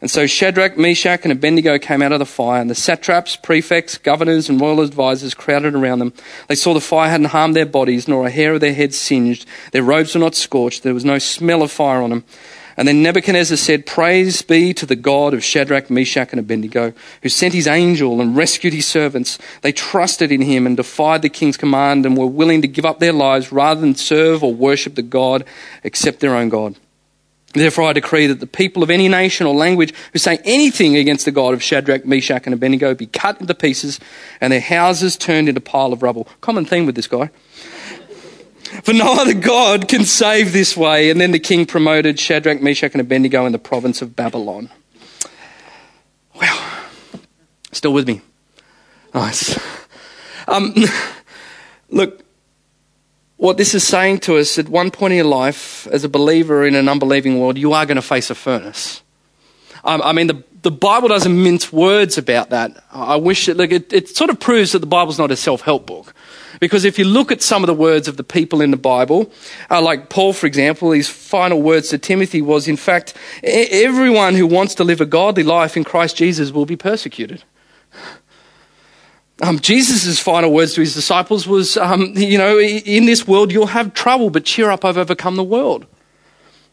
And 0.00 0.10
so 0.10 0.26
Shadrach, 0.26 0.78
Meshach, 0.78 1.20
and 1.24 1.32
Abednego 1.32 1.78
came 1.78 2.00
out 2.00 2.12
of 2.12 2.18
the 2.18 2.26
fire, 2.26 2.60
and 2.60 2.70
the 2.70 2.74
satraps, 2.74 3.36
prefects, 3.36 3.98
governors, 3.98 4.48
and 4.48 4.58
royal 4.60 4.82
advisers 4.82 5.34
crowded 5.34 5.74
around 5.74 5.98
them. 5.98 6.14
They 6.48 6.54
saw 6.54 6.72
the 6.72 6.80
fire 6.80 7.10
hadn't 7.10 7.26
harmed 7.26 7.54
their 7.54 7.66
bodies, 7.66 8.08
nor 8.08 8.26
a 8.26 8.30
hair 8.30 8.54
of 8.54 8.60
their 8.60 8.72
heads 8.72 8.96
singed. 8.98 9.46
Their 9.72 9.82
robes 9.82 10.14
were 10.14 10.20
not 10.20 10.34
scorched. 10.34 10.82
There 10.82 10.94
was 10.94 11.04
no 11.04 11.18
smell 11.18 11.62
of 11.62 11.70
fire 11.70 12.00
on 12.00 12.10
them. 12.10 12.24
And 12.78 12.88
then 12.88 13.02
Nebuchadnezzar 13.02 13.58
said, 13.58 13.84
Praise 13.84 14.40
be 14.40 14.72
to 14.72 14.86
the 14.86 14.96
God 14.96 15.34
of 15.34 15.44
Shadrach, 15.44 15.90
Meshach, 15.90 16.30
and 16.30 16.40
Abednego, 16.40 16.94
who 17.22 17.28
sent 17.28 17.52
his 17.52 17.66
angel 17.66 18.22
and 18.22 18.34
rescued 18.34 18.72
his 18.72 18.86
servants. 18.86 19.38
They 19.60 19.72
trusted 19.72 20.32
in 20.32 20.40
him 20.40 20.66
and 20.66 20.78
defied 20.78 21.20
the 21.20 21.28
king's 21.28 21.58
command 21.58 22.06
and 22.06 22.16
were 22.16 22.24
willing 22.24 22.62
to 22.62 22.68
give 22.68 22.86
up 22.86 22.98
their 22.98 23.12
lives 23.12 23.52
rather 23.52 23.82
than 23.82 23.96
serve 23.96 24.42
or 24.42 24.54
worship 24.54 24.94
the 24.94 25.02
God 25.02 25.44
except 25.84 26.20
their 26.20 26.34
own 26.34 26.48
God. 26.48 26.76
Therefore, 27.52 27.84
I 27.84 27.92
decree 27.92 28.28
that 28.28 28.38
the 28.38 28.46
people 28.46 28.82
of 28.82 28.90
any 28.90 29.08
nation 29.08 29.46
or 29.46 29.54
language 29.54 29.92
who 30.12 30.20
say 30.20 30.38
anything 30.44 30.96
against 30.96 31.24
the 31.24 31.32
God 31.32 31.52
of 31.52 31.62
Shadrach, 31.62 32.06
Meshach, 32.06 32.42
and 32.44 32.54
Abednego 32.54 32.94
be 32.94 33.06
cut 33.06 33.40
into 33.40 33.54
pieces 33.54 33.98
and 34.40 34.52
their 34.52 34.60
houses 34.60 35.16
turned 35.16 35.48
into 35.48 35.58
a 35.58 35.62
pile 35.62 35.92
of 35.92 36.02
rubble. 36.02 36.28
Common 36.40 36.64
theme 36.64 36.86
with 36.86 36.94
this 36.94 37.08
guy. 37.08 37.30
For 38.84 38.92
no 38.92 39.20
other 39.20 39.34
God 39.34 39.88
can 39.88 40.04
save 40.04 40.52
this 40.52 40.76
way. 40.76 41.10
And 41.10 41.20
then 41.20 41.32
the 41.32 41.40
king 41.40 41.66
promoted 41.66 42.20
Shadrach, 42.20 42.62
Meshach, 42.62 42.92
and 42.92 43.00
Abednego 43.00 43.44
in 43.44 43.50
the 43.50 43.58
province 43.58 44.00
of 44.00 44.14
Babylon. 44.14 44.70
Wow. 46.40 46.84
Still 47.72 47.92
with 47.92 48.06
me? 48.06 48.20
Nice. 49.12 49.58
Um, 50.46 50.72
look, 51.90 52.22
what 53.40 53.56
this 53.56 53.74
is 53.74 53.82
saying 53.82 54.18
to 54.18 54.36
us 54.36 54.58
at 54.58 54.68
one 54.68 54.90
point 54.90 55.12
in 55.12 55.16
your 55.16 55.26
life, 55.26 55.86
as 55.86 56.04
a 56.04 56.10
believer 56.10 56.66
in 56.66 56.74
an 56.74 56.90
unbelieving 56.90 57.40
world, 57.40 57.56
you 57.56 57.72
are 57.72 57.86
going 57.86 57.96
to 57.96 58.02
face 58.02 58.28
a 58.28 58.34
furnace. 58.34 59.02
Um, 59.82 60.02
I 60.02 60.12
mean, 60.12 60.26
the, 60.26 60.44
the 60.60 60.70
Bible 60.70 61.08
doesn't 61.08 61.42
mince 61.42 61.72
words 61.72 62.18
about 62.18 62.50
that. 62.50 62.84
I 62.92 63.16
wish 63.16 63.48
it, 63.48 63.56
like, 63.56 63.72
it, 63.72 63.94
it 63.94 64.08
sort 64.10 64.28
of 64.28 64.38
proves 64.38 64.72
that 64.72 64.80
the 64.80 64.86
Bible's 64.86 65.18
not 65.18 65.30
a 65.30 65.36
self 65.36 65.62
help 65.62 65.86
book. 65.86 66.12
Because 66.60 66.84
if 66.84 66.98
you 66.98 67.06
look 67.06 67.32
at 67.32 67.40
some 67.40 67.62
of 67.62 67.66
the 67.66 67.74
words 67.74 68.08
of 68.08 68.18
the 68.18 68.24
people 68.24 68.60
in 68.60 68.72
the 68.72 68.76
Bible, 68.76 69.32
uh, 69.70 69.80
like 69.80 70.10
Paul, 70.10 70.34
for 70.34 70.46
example, 70.46 70.90
his 70.90 71.08
final 71.08 71.62
words 71.62 71.88
to 71.88 71.98
Timothy 71.98 72.42
was, 72.42 72.68
in 72.68 72.76
fact, 72.76 73.14
everyone 73.42 74.34
who 74.34 74.46
wants 74.46 74.74
to 74.74 74.84
live 74.84 75.00
a 75.00 75.06
godly 75.06 75.44
life 75.44 75.78
in 75.78 75.84
Christ 75.84 76.14
Jesus 76.14 76.52
will 76.52 76.66
be 76.66 76.76
persecuted. 76.76 77.42
Um, 79.42 79.58
Jesus' 79.58 80.18
final 80.18 80.52
words 80.52 80.74
to 80.74 80.82
his 80.82 80.94
disciples 80.94 81.46
was, 81.46 81.76
um, 81.78 82.12
you 82.14 82.36
know, 82.36 82.58
in 82.58 83.06
this 83.06 83.26
world 83.26 83.50
you'll 83.50 83.66
have 83.66 83.94
trouble, 83.94 84.28
but 84.28 84.44
cheer 84.44 84.70
up, 84.70 84.84
I've 84.84 84.98
overcome 84.98 85.36
the 85.36 85.44
world. 85.44 85.86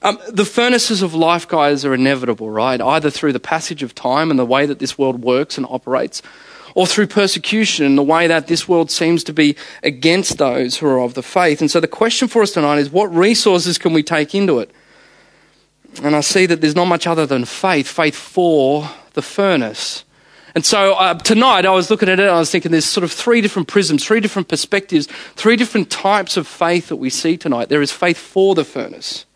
Um, 0.02 0.20
the 0.30 0.46
furnaces 0.46 1.02
of 1.02 1.14
life, 1.14 1.48
guys, 1.48 1.86
are 1.86 1.94
inevitable, 1.94 2.50
right? 2.50 2.80
Either 2.80 3.10
through 3.10 3.34
the 3.34 3.40
passage 3.40 3.84
of 3.84 3.96
time 3.96 4.30
and 4.30 4.38
the 4.38 4.46
way 4.46 4.66
that 4.66 4.80
this 4.80 4.98
world 4.98 5.24
works 5.24 5.58
and 5.58 5.66
operates, 5.70 6.22
or 6.76 6.86
through 6.86 7.08
persecution 7.08 7.86
and 7.86 7.98
the 7.98 8.04
way 8.04 8.28
that 8.28 8.48
this 8.48 8.68
world 8.68 8.92
seems 8.92 9.24
to 9.24 9.34
be 9.34 9.56
against 9.82 10.38
those 10.38 10.78
who 10.78 10.86
are 10.86 11.00
of 11.00 11.16
the 11.16 11.24
faith. 11.24 11.60
And 11.62 11.72
so 11.72 11.80
the 11.80 11.88
question 11.88 12.28
for 12.28 12.44
us 12.44 12.52
tonight 12.52 12.78
is 12.78 12.92
what 12.92 13.14
resources 13.16 13.80
can 13.80 13.94
we 13.94 14.04
take 14.04 14.36
into 14.36 14.60
it? 14.60 14.70
And 16.04 16.16
I 16.16 16.22
see 16.22 16.46
that 16.46 16.62
there's 16.62 16.76
not 16.76 16.86
much 16.86 17.08
other 17.08 17.26
than 17.26 17.46
faith, 17.46 17.88
faith 17.88 18.16
for 18.16 18.88
the 19.14 19.24
furnace. 19.24 20.04
And 20.58 20.66
so 20.66 20.96
uh, 20.96 21.14
tonight 21.14 21.68
I 21.68 21.70
was 21.70 21.92
looking 21.92 22.10
at 22.10 22.20
it 22.20 22.24
and 22.24 22.32
I 22.32 22.40
was 22.40 22.50
thinking 22.50 22.72
there's 22.72 22.84
sort 22.84 23.04
of 23.04 23.12
three 23.12 23.42
different 23.42 23.68
prisms, 23.68 24.04
three 24.04 24.20
different 24.20 24.48
perspectives, 24.48 25.06
three 25.36 25.56
different 25.56 25.92
types 25.92 26.36
of 26.36 26.48
faith 26.48 26.88
that 26.88 26.96
we 26.96 27.12
see 27.12 27.38
tonight. 27.38 27.70
There 27.70 27.84
is 27.84 27.92
faith 27.92 28.18
for 28.18 28.56
the 28.56 28.66
furnace, 28.66 29.28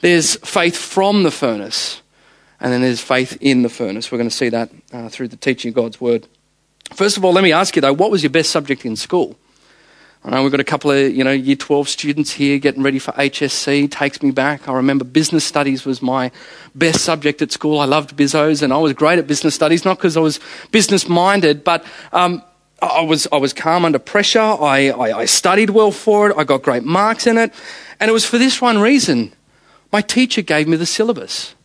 there's 0.00 0.36
faith 0.36 0.74
from 0.74 1.24
the 1.24 1.30
furnace, 1.30 2.00
and 2.60 2.72
then 2.72 2.80
there's 2.80 3.02
faith 3.02 3.36
in 3.42 3.60
the 3.60 3.68
furnace. 3.68 4.10
We're 4.10 4.16
going 4.16 4.30
to 4.30 4.34
see 4.34 4.48
that 4.48 4.70
uh, 4.90 5.10
through 5.10 5.28
the 5.28 5.36
teaching 5.36 5.68
of 5.68 5.74
God's 5.74 6.00
word. 6.00 6.26
First 6.94 7.18
of 7.18 7.26
all, 7.26 7.34
let 7.34 7.44
me 7.44 7.52
ask 7.52 7.76
you 7.76 7.82
though, 7.82 7.92
what 7.92 8.10
was 8.10 8.22
your 8.22 8.30
best 8.30 8.48
subject 8.48 8.86
in 8.86 8.96
school? 8.96 9.38
I 10.24 10.30
know 10.30 10.42
we've 10.42 10.52
got 10.52 10.60
a 10.60 10.64
couple 10.64 10.92
of, 10.92 11.12
you 11.12 11.24
know, 11.24 11.32
year 11.32 11.56
12 11.56 11.88
students 11.88 12.30
here 12.30 12.58
getting 12.58 12.84
ready 12.84 13.00
for 13.00 13.10
HSC. 13.12 13.90
Takes 13.90 14.22
me 14.22 14.30
back. 14.30 14.68
I 14.68 14.72
remember 14.74 15.04
business 15.04 15.44
studies 15.44 15.84
was 15.84 16.00
my 16.00 16.30
best 16.76 17.00
subject 17.00 17.42
at 17.42 17.50
school. 17.50 17.80
I 17.80 17.86
loved 17.86 18.16
bizos 18.16 18.62
and 18.62 18.72
I 18.72 18.78
was 18.78 18.92
great 18.92 19.18
at 19.18 19.26
business 19.26 19.56
studies, 19.56 19.84
not 19.84 19.98
because 19.98 20.16
I 20.16 20.20
was 20.20 20.38
business 20.70 21.08
minded, 21.08 21.64
but 21.64 21.84
um, 22.12 22.40
I, 22.80 23.00
was, 23.00 23.26
I 23.32 23.38
was 23.38 23.52
calm 23.52 23.84
under 23.84 23.98
pressure. 23.98 24.38
I, 24.38 24.90
I, 24.90 25.18
I 25.18 25.24
studied 25.24 25.70
well 25.70 25.90
for 25.90 26.30
it. 26.30 26.36
I 26.36 26.44
got 26.44 26.62
great 26.62 26.84
marks 26.84 27.26
in 27.26 27.36
it. 27.36 27.52
And 27.98 28.08
it 28.08 28.12
was 28.12 28.24
for 28.24 28.38
this 28.38 28.60
one 28.60 28.78
reason. 28.78 29.32
My 29.90 30.02
teacher 30.02 30.40
gave 30.40 30.68
me 30.68 30.76
the 30.76 30.86
syllabus. 30.86 31.56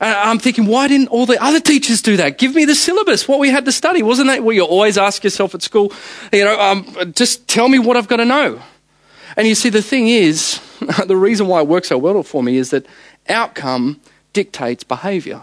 And 0.00 0.14
I'm 0.14 0.38
thinking, 0.38 0.66
why 0.66 0.86
didn't 0.86 1.08
all 1.08 1.26
the 1.26 1.42
other 1.42 1.58
teachers 1.58 2.02
do 2.02 2.16
that? 2.18 2.38
Give 2.38 2.54
me 2.54 2.64
the 2.64 2.74
syllabus, 2.74 3.26
what 3.26 3.40
we 3.40 3.50
had 3.50 3.64
to 3.64 3.72
study. 3.72 4.02
Wasn't 4.02 4.28
that 4.28 4.44
what 4.44 4.54
you 4.54 4.62
always 4.62 4.96
ask 4.96 5.24
yourself 5.24 5.54
at 5.54 5.62
school? 5.62 5.92
You 6.32 6.44
know, 6.44 6.58
um, 6.60 7.12
just 7.14 7.48
tell 7.48 7.68
me 7.68 7.78
what 7.78 7.96
I've 7.96 8.06
got 8.06 8.16
to 8.16 8.24
know. 8.24 8.62
And 9.36 9.46
you 9.46 9.54
see, 9.54 9.70
the 9.70 9.82
thing 9.82 10.08
is, 10.08 10.60
the 11.06 11.16
reason 11.16 11.48
why 11.48 11.60
it 11.60 11.66
works 11.66 11.88
so 11.88 11.98
well 11.98 12.22
for 12.22 12.42
me 12.42 12.56
is 12.56 12.70
that 12.70 12.86
outcome 13.28 14.00
dictates 14.32 14.84
behavior. 14.84 15.42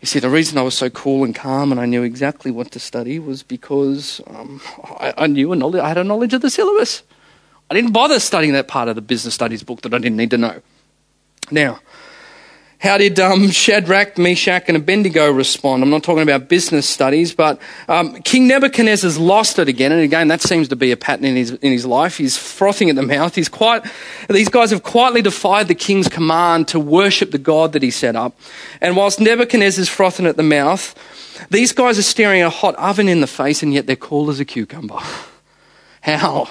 You 0.00 0.06
see, 0.06 0.18
the 0.18 0.28
reason 0.28 0.58
I 0.58 0.62
was 0.62 0.76
so 0.76 0.90
cool 0.90 1.24
and 1.24 1.34
calm 1.34 1.72
and 1.72 1.80
I 1.80 1.86
knew 1.86 2.02
exactly 2.02 2.50
what 2.50 2.70
to 2.72 2.78
study 2.78 3.18
was 3.18 3.42
because 3.42 4.20
um, 4.26 4.60
I, 4.98 5.14
I, 5.16 5.26
knew 5.28 5.50
a 5.52 5.56
knowledge, 5.56 5.80
I 5.80 5.88
had 5.88 5.98
a 5.98 6.04
knowledge 6.04 6.34
of 6.34 6.42
the 6.42 6.50
syllabus. 6.50 7.02
I 7.70 7.74
didn't 7.74 7.92
bother 7.92 8.20
studying 8.20 8.52
that 8.52 8.68
part 8.68 8.88
of 8.88 8.96
the 8.96 9.00
business 9.00 9.34
studies 9.34 9.62
book 9.62 9.80
that 9.80 9.94
I 9.94 9.98
didn't 9.98 10.18
need 10.18 10.30
to 10.32 10.38
know. 10.38 10.60
Now, 11.50 11.80
how 12.84 12.98
did 12.98 13.18
um, 13.18 13.50
Shadrach, 13.50 14.18
Meshach, 14.18 14.64
and 14.68 14.76
Abednego 14.76 15.32
respond? 15.32 15.82
I'm 15.82 15.90
not 15.90 16.02
talking 16.02 16.22
about 16.22 16.48
business 16.48 16.88
studies, 16.88 17.34
but 17.34 17.58
um, 17.88 18.20
King 18.22 18.46
Nebuchadnezzar's 18.46 19.18
lost 19.18 19.58
it 19.58 19.68
again, 19.68 19.90
and 19.90 20.02
again 20.02 20.28
that 20.28 20.42
seems 20.42 20.68
to 20.68 20.76
be 20.76 20.92
a 20.92 20.96
pattern 20.96 21.24
in 21.24 21.34
his 21.34 21.52
in 21.52 21.72
his 21.72 21.86
life. 21.86 22.18
He's 22.18 22.36
frothing 22.36 22.90
at 22.90 22.96
the 22.96 23.02
mouth. 23.02 23.34
He's 23.34 23.48
quite. 23.48 23.84
These 24.28 24.50
guys 24.50 24.70
have 24.70 24.82
quietly 24.82 25.22
defied 25.22 25.66
the 25.68 25.74
king's 25.74 26.08
command 26.08 26.68
to 26.68 26.78
worship 26.78 27.30
the 27.30 27.38
God 27.38 27.72
that 27.72 27.82
he 27.82 27.90
set 27.90 28.14
up, 28.14 28.38
and 28.80 28.96
whilst 28.96 29.18
Nebuchadnezzar's 29.18 29.88
frothing 29.88 30.26
at 30.26 30.36
the 30.36 30.42
mouth, 30.42 30.94
These 31.50 31.72
guys 31.72 31.98
are 31.98 32.02
staring 32.02 32.42
a 32.42 32.50
hot 32.50 32.74
oven 32.76 33.08
in 33.08 33.20
the 33.20 33.26
face, 33.26 33.62
and 33.62 33.74
yet 33.74 33.86
they're 33.86 33.96
cool 33.96 34.30
as 34.30 34.40
a 34.40 34.44
cucumber. 34.44 35.00
How? 36.02 36.48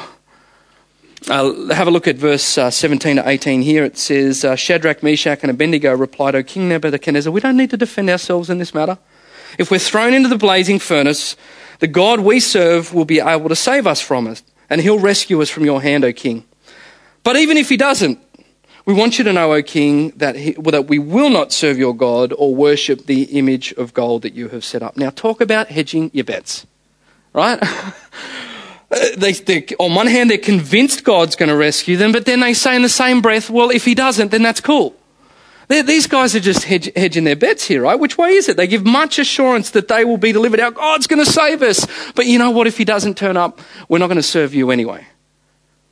Uh, 1.30 1.74
have 1.74 1.88
a 1.88 1.92
look 1.92 2.08
at 2.08 2.18
verse 2.18 2.58
uh, 2.58 2.70
17 2.70 3.16
to 3.16 3.28
18 3.28 3.62
here. 3.62 3.86
It 3.86 3.98
says, 3.98 4.44
uh, 4.44 4.58
Shadrach, 4.58 5.02
Meshach, 5.02 5.40
and 5.42 5.50
Abednego 5.50 5.96
replied, 5.96 6.36
O 6.36 6.44
King 6.44 6.68
Nebuchadnezzar, 6.68 7.32
we 7.32 7.40
don't 7.40 7.56
need 7.56 7.70
to 7.70 7.78
defend 7.78 8.10
ourselves 8.10 8.50
in 8.50 8.58
this 8.58 8.74
matter. 8.74 8.98
If 9.58 9.72
we're 9.72 9.80
thrown 9.80 10.14
into 10.14 10.28
the 10.28 10.38
blazing 10.38 10.80
furnace, 10.80 11.38
the 11.80 11.88
God 11.88 12.20
we 12.20 12.42
serve 12.42 12.94
will 12.94 13.06
be 13.06 13.22
able 13.22 13.48
to 13.48 13.56
save 13.56 13.88
us 13.88 14.02
from 14.02 14.28
it, 14.28 14.42
and 14.70 14.82
he'll 14.82 15.00
rescue 15.00 15.42
us 15.42 15.50
from 15.50 15.64
your 15.64 15.82
hand, 15.82 16.04
O 16.04 16.12
King. 16.12 16.44
But 17.24 17.38
even 17.38 17.56
if 17.56 17.70
he 17.70 17.78
doesn't, 17.78 18.20
we 18.86 18.94
want 18.94 19.18
you 19.18 19.24
to 19.24 19.32
know, 19.32 19.54
O 19.54 19.64
King, 19.64 20.10
that, 20.18 20.36
he, 20.36 20.52
that 20.54 20.88
we 20.88 21.00
will 21.00 21.30
not 21.30 21.54
serve 21.54 21.78
your 21.78 21.96
God 21.96 22.34
or 22.38 22.54
worship 22.54 23.06
the 23.06 23.24
image 23.24 23.72
of 23.74 23.94
gold 23.94 24.24
that 24.24 24.34
you 24.34 24.50
have 24.50 24.66
set 24.66 24.84
up. 24.84 24.98
Now, 24.98 25.10
talk 25.10 25.40
about 25.40 25.68
hedging 25.68 26.12
your 26.14 26.26
bets, 26.26 26.68
right? 27.32 27.64
Uh, 28.94 29.08
they, 29.18 29.66
on 29.80 29.96
one 29.96 30.08
hand, 30.08 30.30
they're 30.30 30.38
convinced 30.38 31.04
God's 31.04 31.36
going 31.36 31.50
to 31.50 31.56
rescue 31.56 31.98
them, 31.98 32.12
but 32.12 32.26
then 32.26 32.42
they 32.42 32.54
say 32.54 32.76
in 32.76 32.84
the 32.84 32.90
same 32.90 33.22
breath, 33.22 33.50
well, 33.50 33.72
if 33.72 33.86
he 33.86 33.96
doesn't, 33.96 34.30
then 34.30 34.44
that's 34.44 34.62
cool. 34.62 34.96
They're, 35.68 35.82
these 35.82 36.06
guys 36.06 36.36
are 36.36 36.40
just 36.40 36.66
hedge, 36.66 36.92
hedging 36.96 37.24
their 37.24 37.36
bets 37.36 37.66
here, 37.66 37.82
right? 37.82 38.00
Which 38.00 38.18
way 38.18 38.32
is 38.32 38.50
it? 38.50 38.58
They 38.58 38.68
give 38.68 38.86
much 38.86 39.18
assurance 39.18 39.72
that 39.72 39.88
they 39.88 40.06
will 40.06 40.18
be 40.18 40.32
delivered 40.32 40.60
out. 40.60 40.76
God's 40.76 41.08
going 41.08 41.24
to 41.24 41.32
save 41.32 41.64
us. 41.64 41.88
But 42.14 42.28
you 42.28 42.38
know 42.38 42.52
what? 42.52 42.68
If 42.68 42.78
he 42.78 42.86
doesn't 42.86 43.18
turn 43.18 43.38
up, 43.38 43.60
we're 43.90 43.98
not 43.98 44.08
going 44.08 44.18
to 44.18 44.24
serve 44.24 44.54
you 44.54 44.70
anyway. 44.70 45.08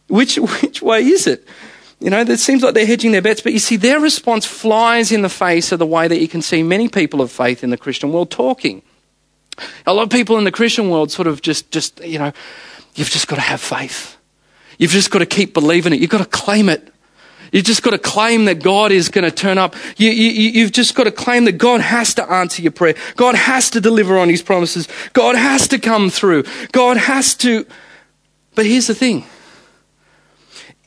Which, 0.07 0.37
which 0.61 0.81
way 0.81 1.03
is 1.03 1.25
it? 1.25 1.47
You 1.99 2.09
know, 2.09 2.21
it 2.21 2.39
seems 2.39 2.63
like 2.63 2.73
they're 2.73 2.85
hedging 2.85 3.11
their 3.11 3.21
bets, 3.21 3.41
but 3.41 3.53
you 3.53 3.59
see, 3.59 3.77
their 3.77 3.99
response 3.99 4.45
flies 4.45 5.11
in 5.11 5.21
the 5.21 5.29
face 5.29 5.71
of 5.71 5.79
the 5.79 5.85
way 5.85 6.07
that 6.07 6.19
you 6.19 6.27
can 6.27 6.41
see 6.41 6.63
many 6.63 6.87
people 6.87 7.21
of 7.21 7.31
faith 7.31 7.63
in 7.63 7.69
the 7.69 7.77
Christian 7.77 8.11
world 8.11 8.31
talking. 8.31 8.81
A 9.85 9.93
lot 9.93 10.03
of 10.03 10.09
people 10.09 10.37
in 10.37 10.43
the 10.43 10.51
Christian 10.51 10.89
world 10.89 11.11
sort 11.11 11.27
of 11.27 11.41
just, 11.43 11.69
just, 11.71 12.03
you 12.03 12.17
know, 12.17 12.33
You've 12.95 13.09
just 13.09 13.27
got 13.27 13.35
to 13.35 13.41
have 13.41 13.61
faith. 13.61 14.17
You've 14.77 14.91
just 14.91 15.11
got 15.11 15.19
to 15.19 15.25
keep 15.25 15.53
believing 15.53 15.93
it. 15.93 15.99
You've 15.99 16.09
got 16.09 16.19
to 16.19 16.25
claim 16.25 16.69
it. 16.69 16.91
You've 17.51 17.65
just 17.65 17.83
got 17.83 17.91
to 17.91 17.99
claim 17.99 18.45
that 18.45 18.63
God 18.63 18.91
is 18.91 19.09
going 19.09 19.25
to 19.25 19.31
turn 19.31 19.57
up. 19.57 19.75
You, 19.97 20.09
you, 20.09 20.51
you've 20.51 20.71
just 20.71 20.95
got 20.95 21.03
to 21.03 21.11
claim 21.11 21.45
that 21.45 21.53
God 21.53 21.81
has 21.81 22.13
to 22.15 22.31
answer 22.31 22.61
your 22.61 22.71
prayer. 22.71 22.95
God 23.17 23.35
has 23.35 23.69
to 23.71 23.81
deliver 23.81 24.17
on 24.17 24.29
his 24.29 24.41
promises. 24.41 24.87
God 25.13 25.35
has 25.35 25.67
to 25.69 25.79
come 25.79 26.09
through. 26.09 26.43
God 26.71 26.97
has 26.97 27.35
to. 27.35 27.65
But 28.55 28.65
here's 28.65 28.87
the 28.87 28.95
thing. 28.95 29.25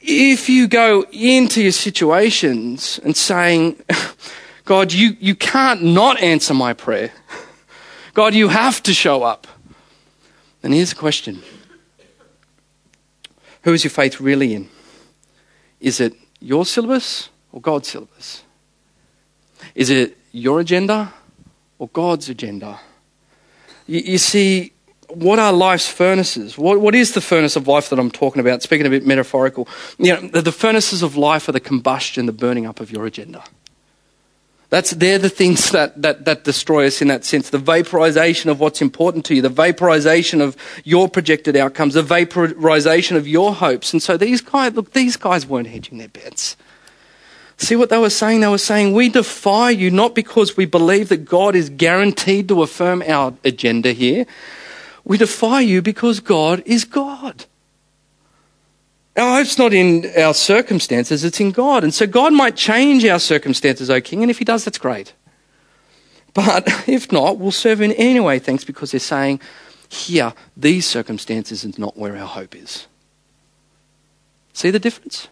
If 0.00 0.48
you 0.48 0.66
go 0.66 1.04
into 1.12 1.62
your 1.62 1.72
situations 1.72 2.98
and 3.04 3.16
saying, 3.16 3.82
God, 4.64 4.92
you, 4.92 5.16
you 5.20 5.34
can't 5.34 5.82
not 5.82 6.20
answer 6.20 6.54
my 6.54 6.72
prayer. 6.72 7.12
God, 8.14 8.34
you 8.34 8.48
have 8.48 8.82
to 8.84 8.94
show 8.94 9.22
up. 9.22 9.46
Then 10.62 10.72
here's 10.72 10.90
the 10.90 10.96
question 10.96 11.42
who 13.64 13.72
is 13.72 13.82
your 13.82 13.90
faith 13.90 14.20
really 14.20 14.54
in? 14.54 14.68
Is 15.80 16.00
it 16.00 16.14
your 16.40 16.64
syllabus 16.64 17.30
or 17.50 17.60
God's 17.60 17.88
syllabus? 17.88 18.44
Is 19.74 19.90
it 19.90 20.16
your 20.32 20.60
agenda 20.60 21.12
or 21.78 21.88
God's 21.88 22.28
agenda? 22.28 22.78
You, 23.86 24.00
you 24.00 24.18
see, 24.18 24.72
what 25.08 25.38
are 25.38 25.52
life's 25.52 25.88
furnaces? 25.88 26.58
What, 26.58 26.80
what 26.80 26.94
is 26.94 27.12
the 27.12 27.20
furnace 27.20 27.56
of 27.56 27.66
life 27.66 27.88
that 27.90 27.98
I'm 27.98 28.10
talking 28.10 28.40
about? 28.40 28.62
Speaking 28.62 28.86
a 28.86 28.90
bit 28.90 29.06
metaphorical, 29.06 29.66
you 29.98 30.12
know, 30.12 30.28
the, 30.28 30.42
the 30.42 30.52
furnaces 30.52 31.02
of 31.02 31.16
life 31.16 31.48
are 31.48 31.52
the 31.52 31.60
combustion, 31.60 32.26
the 32.26 32.32
burning 32.32 32.66
up 32.66 32.80
of 32.80 32.90
your 32.90 33.06
agenda. 33.06 33.42
That's, 34.74 34.90
they're 34.90 35.20
the 35.20 35.28
things 35.28 35.70
that, 35.70 36.02
that, 36.02 36.24
that 36.24 36.42
destroy 36.42 36.88
us 36.88 37.00
in 37.00 37.06
that 37.06 37.24
sense. 37.24 37.50
The 37.50 37.58
vaporization 37.58 38.50
of 38.50 38.58
what's 38.58 38.82
important 38.82 39.24
to 39.26 39.34
you, 39.36 39.40
the 39.40 39.48
vaporization 39.48 40.40
of 40.40 40.56
your 40.82 41.08
projected 41.08 41.54
outcomes, 41.54 41.94
the 41.94 42.02
vaporization 42.02 43.16
of 43.16 43.28
your 43.28 43.54
hopes. 43.54 43.92
And 43.92 44.02
so 44.02 44.16
these 44.16 44.40
guys, 44.40 44.74
look, 44.74 44.92
these 44.92 45.16
guys 45.16 45.46
weren't 45.46 45.68
hedging 45.68 45.98
their 45.98 46.08
bets. 46.08 46.56
See 47.56 47.76
what 47.76 47.88
they 47.88 47.98
were 47.98 48.10
saying? 48.10 48.40
They 48.40 48.48
were 48.48 48.58
saying, 48.58 48.94
We 48.94 49.08
defy 49.10 49.70
you 49.70 49.92
not 49.92 50.16
because 50.16 50.56
we 50.56 50.66
believe 50.66 51.08
that 51.10 51.24
God 51.24 51.54
is 51.54 51.70
guaranteed 51.70 52.48
to 52.48 52.64
affirm 52.64 53.00
our 53.06 53.32
agenda 53.44 53.92
here. 53.92 54.26
We 55.04 55.18
defy 55.18 55.60
you 55.60 55.82
because 55.82 56.18
God 56.18 56.64
is 56.66 56.84
God. 56.84 57.44
Oh, 59.16 59.28
our 59.28 59.36
hope's 59.38 59.58
not 59.58 59.72
in 59.72 60.10
our 60.18 60.34
circumstances, 60.34 61.22
it's 61.22 61.40
in 61.40 61.52
God. 61.52 61.84
And 61.84 61.94
so 61.94 62.06
God 62.06 62.32
might 62.32 62.56
change 62.56 63.04
our 63.04 63.20
circumstances, 63.20 63.88
O 63.88 64.00
King, 64.00 64.22
and 64.22 64.30
if 64.30 64.38
He 64.38 64.44
does, 64.44 64.64
that's 64.64 64.78
great. 64.78 65.12
But 66.32 66.64
if 66.88 67.12
not, 67.12 67.38
we'll 67.38 67.52
serve 67.52 67.80
in 67.80 67.92
any 67.92 68.20
way, 68.20 68.38
thanks, 68.38 68.64
because 68.64 68.90
they're 68.90 69.00
saying, 69.00 69.40
here, 69.88 70.32
these 70.56 70.86
circumstances 70.86 71.64
is 71.64 71.78
not 71.78 71.96
where 71.96 72.16
our 72.16 72.26
hope 72.26 72.56
is. 72.56 72.86
See 74.52 74.70
the 74.70 74.78
difference? 74.78 75.28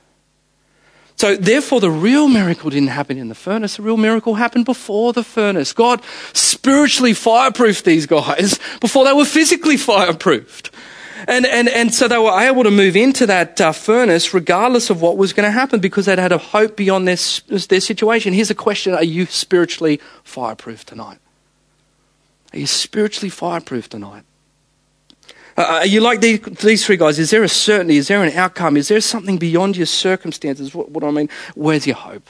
So, 1.17 1.37
therefore, 1.37 1.81
the 1.81 1.91
real 1.91 2.27
miracle 2.27 2.71
didn't 2.71 2.89
happen 2.89 3.17
in 3.17 3.29
the 3.29 3.37
furnace. 3.37 3.77
The 3.77 3.83
real 3.83 3.97
miracle 3.97 4.35
happened 4.35 4.65
before 4.65 5.13
the 5.13 5.23
furnace. 5.23 5.73
God 5.73 6.03
spiritually 6.33 7.13
fireproofed 7.13 7.85
these 7.85 8.07
guys 8.07 8.59
before 8.81 9.05
they 9.05 9.13
were 9.13 9.25
physically 9.25 9.77
fireproofed. 9.77 10.71
And, 11.29 11.47
and, 11.47 11.69
and 11.69 11.95
so 11.95 12.09
they 12.09 12.19
were 12.19 12.39
able 12.41 12.65
to 12.65 12.71
move 12.71 12.97
into 12.97 13.27
that 13.27 13.61
uh, 13.61 13.73
furnace 13.73 14.35
regardless 14.35 14.91
of 14.91 15.01
what 15.01 15.17
was 15.17 15.33
going 15.33 15.47
to 15.47 15.51
happen 15.51 15.81
because 15.81 16.07
they'd 16.07 16.19
had 16.19 16.33
a 16.33 16.39
hope 16.39 16.77
beyond 16.77 17.07
their, 17.07 17.17
their 17.49 17.81
situation. 17.81 18.33
Here's 18.33 18.51
a 18.51 18.55
question 18.55 18.95
Are 18.95 19.05
you 19.05 19.27
spiritually 19.27 20.01
fireproof 20.25 20.85
tonight? 20.85 21.19
Are 22.53 22.59
you 22.59 22.67
spiritually 22.67 23.31
fireproof 23.31 23.89
tonight? 23.89 24.25
Uh, 25.57 25.81
are 25.81 25.87
you 25.87 26.01
like 26.01 26.21
these, 26.21 26.41
these, 26.41 26.85
three 26.87 26.97
guys? 26.97 27.19
Is 27.19 27.31
there 27.31 27.43
a 27.43 27.49
certainty? 27.49 27.99
Is 27.99 28.09
there 28.09 28.23
an 28.23 28.33
outcome? 28.33 28.77
Is 28.77 28.89
there 28.89 29.01
something 29.01 29.37
beyond 29.37 29.77
your 29.77 29.87
circumstances? 29.87 30.75
What, 30.75 30.91
what 30.91 31.05
I 31.05 31.11
mean, 31.11 31.29
where's 31.55 31.87
your 31.87 31.97
hope? 31.97 32.27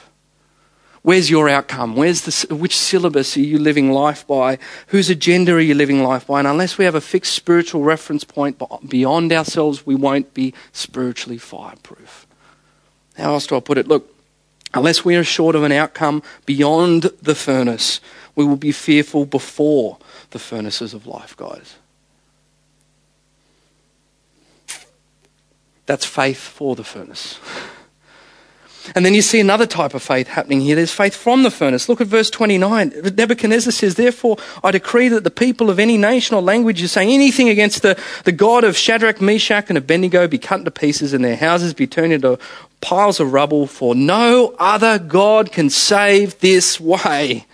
Where's 1.03 1.29
your 1.29 1.49
outcome? 1.49 1.97
Where's 1.97 2.21
the, 2.21 2.55
which 2.55 2.77
syllabus 2.77 3.35
are 3.35 3.41
you 3.41 3.59
living 3.59 3.91
life 3.91 4.25
by? 4.25 4.57
Whose 4.87 5.09
agenda 5.09 5.53
are 5.53 5.59
you 5.59 5.75
living 5.75 6.01
life 6.01 6.27
by? 6.27 6.39
And 6.39 6.47
unless 6.47 6.77
we 6.77 6.85
have 6.85 6.95
a 6.95 7.01
fixed 7.01 7.33
spiritual 7.33 7.83
reference 7.83 8.23
point 8.23 8.61
beyond 8.87 9.33
ourselves, 9.33 9.85
we 9.85 9.95
won't 9.95 10.33
be 10.33 10.53
spiritually 10.71 11.37
fireproof. 11.37 12.25
How 13.17 13.33
else 13.33 13.45
do 13.45 13.57
I 13.57 13.59
put 13.59 13.77
it? 13.77 13.87
Look, 13.89 14.15
unless 14.73 15.03
we 15.03 15.17
are 15.17 15.19
assured 15.19 15.55
of 15.55 15.63
an 15.63 15.73
outcome 15.73 16.23
beyond 16.45 17.03
the 17.21 17.35
furnace, 17.35 17.99
we 18.33 18.45
will 18.45 18.55
be 18.55 18.71
fearful 18.71 19.25
before 19.25 19.97
the 20.29 20.39
furnaces 20.39 20.93
of 20.93 21.05
life, 21.05 21.35
guys. 21.35 21.75
That's 25.85 26.05
faith 26.05 26.39
for 26.39 26.77
the 26.77 26.85
furnace. 26.85 27.39
And 28.95 29.05
then 29.05 29.13
you 29.13 29.21
see 29.21 29.39
another 29.39 29.65
type 29.65 29.93
of 29.93 30.03
faith 30.03 30.27
happening 30.27 30.59
here. 30.59 30.75
There's 30.75 30.91
faith 30.91 31.15
from 31.15 31.43
the 31.43 31.51
furnace. 31.51 31.87
Look 31.87 32.01
at 32.01 32.07
verse 32.07 32.29
29. 32.29 32.93
Nebuchadnezzar 33.15 33.71
says, 33.71 33.95
Therefore, 33.95 34.37
I 34.63 34.71
decree 34.71 35.07
that 35.07 35.23
the 35.23 35.31
people 35.31 35.69
of 35.69 35.79
any 35.79 35.97
nation 35.97 36.35
or 36.35 36.41
language 36.41 36.81
who 36.81 36.87
say 36.87 37.03
anything 37.03 37.47
against 37.47 37.81
the, 37.81 37.97
the 38.25 38.33
God 38.33 38.65
of 38.65 38.75
Shadrach, 38.75 39.21
Meshach, 39.21 39.69
and 39.69 39.77
Abednego 39.77 40.27
be 40.27 40.37
cut 40.37 40.65
to 40.65 40.71
pieces 40.71 41.13
and 41.13 41.23
their 41.23 41.37
houses 41.37 41.73
be 41.73 41.87
turned 41.87 42.11
into 42.11 42.37
piles 42.81 43.21
of 43.21 43.31
rubble, 43.31 43.67
for 43.67 43.95
no 43.95 44.53
other 44.59 44.99
God 44.99 45.51
can 45.51 45.69
save 45.69 46.39
this 46.39 46.79
way. 46.79 47.45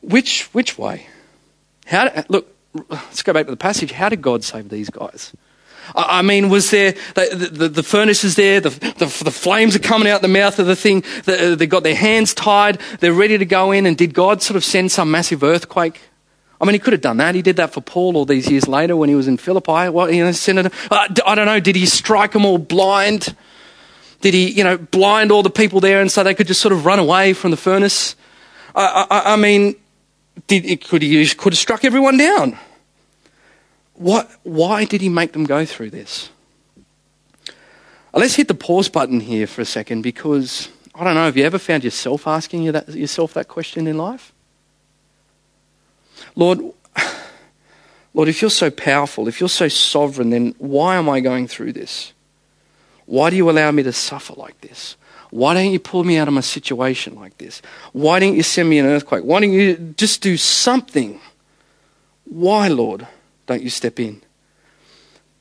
Which, 0.00 0.44
which 0.54 0.78
way? 0.78 1.08
How, 1.86 2.24
look, 2.28 2.54
let's 2.88 3.22
go 3.22 3.32
back 3.32 3.46
to 3.46 3.50
the 3.50 3.56
passage. 3.56 3.90
How 3.90 4.08
did 4.08 4.22
God 4.22 4.44
save 4.44 4.68
these 4.68 4.90
guys? 4.90 5.32
I 5.94 6.22
mean, 6.22 6.48
was 6.48 6.70
there, 6.70 6.92
the, 7.14 7.50
the, 7.50 7.68
the 7.68 7.82
furnace 7.82 8.24
is 8.24 8.36
there, 8.36 8.60
the, 8.60 8.70
the, 8.70 9.22
the, 9.24 9.30
flames 9.30 9.74
are 9.74 9.80
coming 9.80 10.08
out 10.08 10.22
the 10.22 10.28
mouth 10.28 10.58
of 10.58 10.66
the 10.66 10.76
thing, 10.76 11.02
the, 11.24 11.56
they've 11.58 11.68
got 11.68 11.82
their 11.82 11.94
hands 11.94 12.34
tied, 12.34 12.78
they're 13.00 13.12
ready 13.12 13.38
to 13.38 13.44
go 13.44 13.72
in, 13.72 13.86
and 13.86 13.96
did 13.96 14.14
God 14.14 14.42
sort 14.42 14.56
of 14.56 14.64
send 14.64 14.92
some 14.92 15.10
massive 15.10 15.42
earthquake? 15.42 16.00
I 16.60 16.64
mean, 16.64 16.74
he 16.74 16.78
could 16.80 16.92
have 16.92 17.02
done 17.02 17.18
that. 17.18 17.34
He 17.34 17.42
did 17.42 17.56
that 17.56 17.72
for 17.72 17.80
Paul 17.80 18.16
all 18.16 18.24
these 18.24 18.50
years 18.50 18.66
later 18.66 18.96
when 18.96 19.08
he 19.08 19.14
was 19.14 19.28
in 19.28 19.36
Philippi. 19.36 19.90
What, 19.90 20.12
you 20.12 20.24
know, 20.24 20.32
senator, 20.32 20.70
uh, 20.90 21.06
I 21.24 21.34
don't 21.36 21.46
know, 21.46 21.60
did 21.60 21.76
he 21.76 21.86
strike 21.86 22.32
them 22.32 22.44
all 22.44 22.58
blind? 22.58 23.34
Did 24.20 24.34
he, 24.34 24.50
you 24.50 24.64
know, 24.64 24.76
blind 24.76 25.30
all 25.30 25.44
the 25.44 25.50
people 25.50 25.80
there 25.80 26.00
and 26.00 26.10
so 26.10 26.24
they 26.24 26.34
could 26.34 26.48
just 26.48 26.60
sort 26.60 26.72
of 26.72 26.84
run 26.84 26.98
away 26.98 27.32
from 27.32 27.52
the 27.52 27.56
furnace? 27.56 28.16
I, 28.74 29.06
I, 29.08 29.32
I 29.34 29.36
mean, 29.36 29.76
did, 30.48 30.84
could 30.84 31.02
he 31.02 31.28
could 31.28 31.52
have 31.52 31.58
struck 31.58 31.84
everyone 31.84 32.16
down? 32.16 32.58
What, 33.98 34.30
why 34.44 34.84
did 34.84 35.00
he 35.00 35.08
make 35.08 35.32
them 35.32 35.44
go 35.44 35.64
through 35.64 35.90
this? 35.90 36.30
Let's 38.14 38.36
hit 38.36 38.48
the 38.48 38.54
pause 38.54 38.88
button 38.88 39.20
here 39.20 39.46
for 39.46 39.60
a 39.60 39.64
second 39.64 40.02
because 40.02 40.68
I 40.94 41.04
don't 41.04 41.14
know, 41.14 41.24
have 41.24 41.36
you 41.36 41.44
ever 41.44 41.58
found 41.58 41.84
yourself 41.84 42.26
asking 42.26 42.62
you 42.62 42.72
that, 42.72 42.88
yourself 42.88 43.34
that 43.34 43.48
question 43.48 43.86
in 43.86 43.98
life? 43.98 44.32
Lord, 46.36 46.60
Lord, 48.14 48.28
if 48.28 48.40
you're 48.40 48.50
so 48.50 48.70
powerful, 48.70 49.26
if 49.26 49.40
you're 49.40 49.48
so 49.48 49.68
sovereign, 49.68 50.30
then 50.30 50.54
why 50.58 50.96
am 50.96 51.08
I 51.08 51.18
going 51.18 51.48
through 51.48 51.72
this? 51.72 52.12
Why 53.06 53.30
do 53.30 53.36
you 53.36 53.50
allow 53.50 53.70
me 53.72 53.82
to 53.82 53.92
suffer 53.92 54.34
like 54.34 54.60
this? 54.60 54.96
Why 55.30 55.54
don't 55.54 55.72
you 55.72 55.80
pull 55.80 56.04
me 56.04 56.18
out 56.18 56.28
of 56.28 56.34
my 56.34 56.40
situation 56.40 57.16
like 57.16 57.36
this? 57.38 57.62
Why 57.92 58.20
don't 58.20 58.34
you 58.34 58.42
send 58.44 58.68
me 58.68 58.78
an 58.78 58.86
earthquake? 58.86 59.24
Why 59.24 59.40
don't 59.40 59.52
you 59.52 59.94
just 59.96 60.22
do 60.22 60.36
something? 60.36 61.20
Why, 62.24 62.68
Lord, 62.68 63.06
don't 63.48 63.62
you 63.62 63.70
step 63.70 63.98
in? 63.98 64.22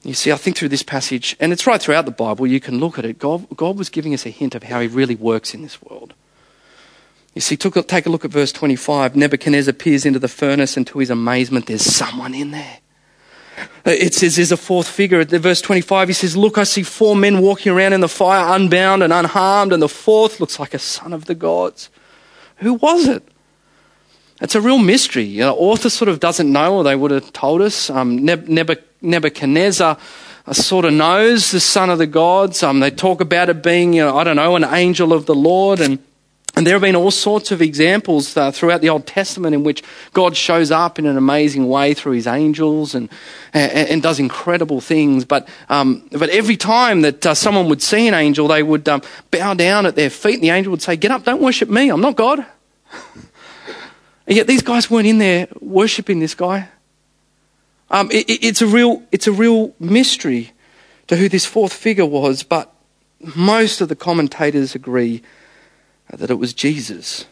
You 0.03 0.13
see, 0.13 0.31
I 0.31 0.37
think 0.37 0.57
through 0.57 0.69
this 0.69 0.83
passage, 0.83 1.35
and 1.39 1.51
it's 1.51 1.67
right 1.67 1.81
throughout 1.81 2.05
the 2.05 2.11
Bible, 2.11 2.47
you 2.47 2.59
can 2.59 2.79
look 2.79 2.97
at 2.97 3.05
it. 3.05 3.19
God, 3.19 3.45
God 3.55 3.77
was 3.77 3.89
giving 3.89 4.13
us 4.13 4.25
a 4.25 4.29
hint 4.29 4.55
of 4.55 4.63
how 4.63 4.79
He 4.79 4.87
really 4.87 5.15
works 5.15 5.53
in 5.53 5.61
this 5.61 5.81
world. 5.81 6.13
You 7.35 7.41
see, 7.41 7.55
take 7.55 8.05
a 8.05 8.09
look 8.09 8.25
at 8.25 8.31
verse 8.31 8.51
25. 8.51 9.15
Nebuchadnezzar 9.15 9.73
peers 9.73 10.05
into 10.05 10.17
the 10.17 10.27
furnace, 10.27 10.75
and 10.75 10.87
to 10.87 10.97
his 10.97 11.11
amazement, 11.11 11.67
there's 11.67 11.83
someone 11.83 12.33
in 12.33 12.49
there. 12.49 12.79
It 13.85 14.13
says 14.13 14.37
there's 14.37 14.51
a 14.51 14.57
fourth 14.57 14.87
figure. 14.87 15.19
At 15.19 15.29
verse 15.29 15.61
25, 15.61 16.07
he 16.07 16.13
says, 16.13 16.35
Look, 16.35 16.57
I 16.57 16.63
see 16.63 16.83
four 16.83 17.15
men 17.15 17.39
walking 17.39 17.71
around 17.71 17.93
in 17.93 18.01
the 18.01 18.07
fire, 18.07 18.55
unbound 18.55 19.03
and 19.03 19.13
unharmed, 19.13 19.73
and 19.73 19.83
the 19.83 19.89
fourth 19.89 20.39
looks 20.39 20.59
like 20.59 20.73
a 20.73 20.79
son 20.79 21.13
of 21.13 21.25
the 21.25 21.35
gods. 21.35 21.89
Who 22.57 22.73
was 22.73 23.07
it? 23.07 23.27
It's 24.41 24.55
a 24.55 24.61
real 24.61 24.77
mystery. 24.77 25.23
You 25.23 25.41
know, 25.41 25.55
author 25.55 25.89
sort 25.89 26.09
of 26.09 26.19
doesn't 26.19 26.51
know, 26.51 26.75
or 26.75 26.83
they 26.83 26.95
would 26.95 27.11
have 27.11 27.33
told 27.33 27.61
us. 27.61 27.89
Um, 27.89 28.23
Nebuchadnezzar 28.23 29.97
uh, 30.45 30.53
sort 30.53 30.85
of 30.85 30.93
knows 30.93 31.51
the 31.51 31.59
son 31.59 31.89
of 31.89 31.97
the 31.97 32.07
gods. 32.07 32.61
Um, 32.61 32.79
they 32.79 32.91
talk 32.91 33.19
about 33.19 33.49
it 33.49 33.63
being, 33.63 33.93
you 33.93 34.03
know, 34.03 34.17
I 34.17 34.23
don't 34.23 34.35
know, 34.35 34.55
an 34.55 34.63
angel 34.63 35.11
of 35.11 35.25
the 35.25 35.35
Lord. 35.35 35.79
And 35.79 35.99
and 36.57 36.65
there 36.65 36.73
have 36.73 36.81
been 36.81 36.95
all 36.95 37.11
sorts 37.11 37.51
of 37.51 37.61
examples 37.61 38.35
uh, 38.35 38.49
throughout 38.49 38.81
the 38.81 38.89
Old 38.89 39.05
Testament 39.05 39.53
in 39.53 39.63
which 39.63 39.83
God 40.13 40.35
shows 40.35 40.71
up 40.71 40.97
in 40.97 41.05
an 41.05 41.15
amazing 41.15 41.69
way 41.69 41.93
through 41.93 42.13
his 42.13 42.25
angels 42.25 42.95
and, 42.95 43.09
and, 43.53 43.87
and 43.89 44.01
does 44.01 44.17
incredible 44.17 44.81
things. 44.81 45.23
But, 45.23 45.47
um, 45.69 46.07
but 46.11 46.29
every 46.29 46.57
time 46.57 47.01
that 47.01 47.23
uh, 47.27 47.35
someone 47.35 47.69
would 47.69 47.83
see 47.83 48.07
an 48.07 48.15
angel, 48.15 48.47
they 48.47 48.63
would 48.63 48.89
um, 48.89 49.03
bow 49.29 49.53
down 49.53 49.85
at 49.85 49.95
their 49.95 50.09
feet, 50.09 50.35
and 50.35 50.43
the 50.43 50.49
angel 50.49 50.71
would 50.71 50.81
say, 50.81 50.95
Get 50.95 51.11
up, 51.11 51.25
don't 51.25 51.43
worship 51.43 51.69
me, 51.69 51.89
I'm 51.89 52.01
not 52.01 52.15
God. 52.15 52.43
and 54.27 54.35
yet 54.35 54.45
these 54.45 54.61
guys 54.61 54.91
weren't 54.91 55.07
in 55.07 55.19
there 55.19 55.47
worshipping 55.61 56.19
this 56.19 56.35
guy. 56.35 56.67
Um, 57.89 58.11
it, 58.11 58.25
it's, 58.27 58.61
a 58.61 58.67
real, 58.67 59.01
it's 59.11 59.27
a 59.27 59.31
real 59.31 59.73
mystery 59.79 60.51
to 61.07 61.15
who 61.15 61.29
this 61.29 61.45
fourth 61.45 61.71
figure 61.71 62.05
was, 62.05 62.43
but 62.43 62.73
most 63.19 63.79
of 63.79 63.87
the 63.87 63.95
commentators 63.95 64.75
agree 64.75 65.23
that 66.09 66.29
it 66.29 66.35
was 66.35 66.53
Jesus, 66.53 67.25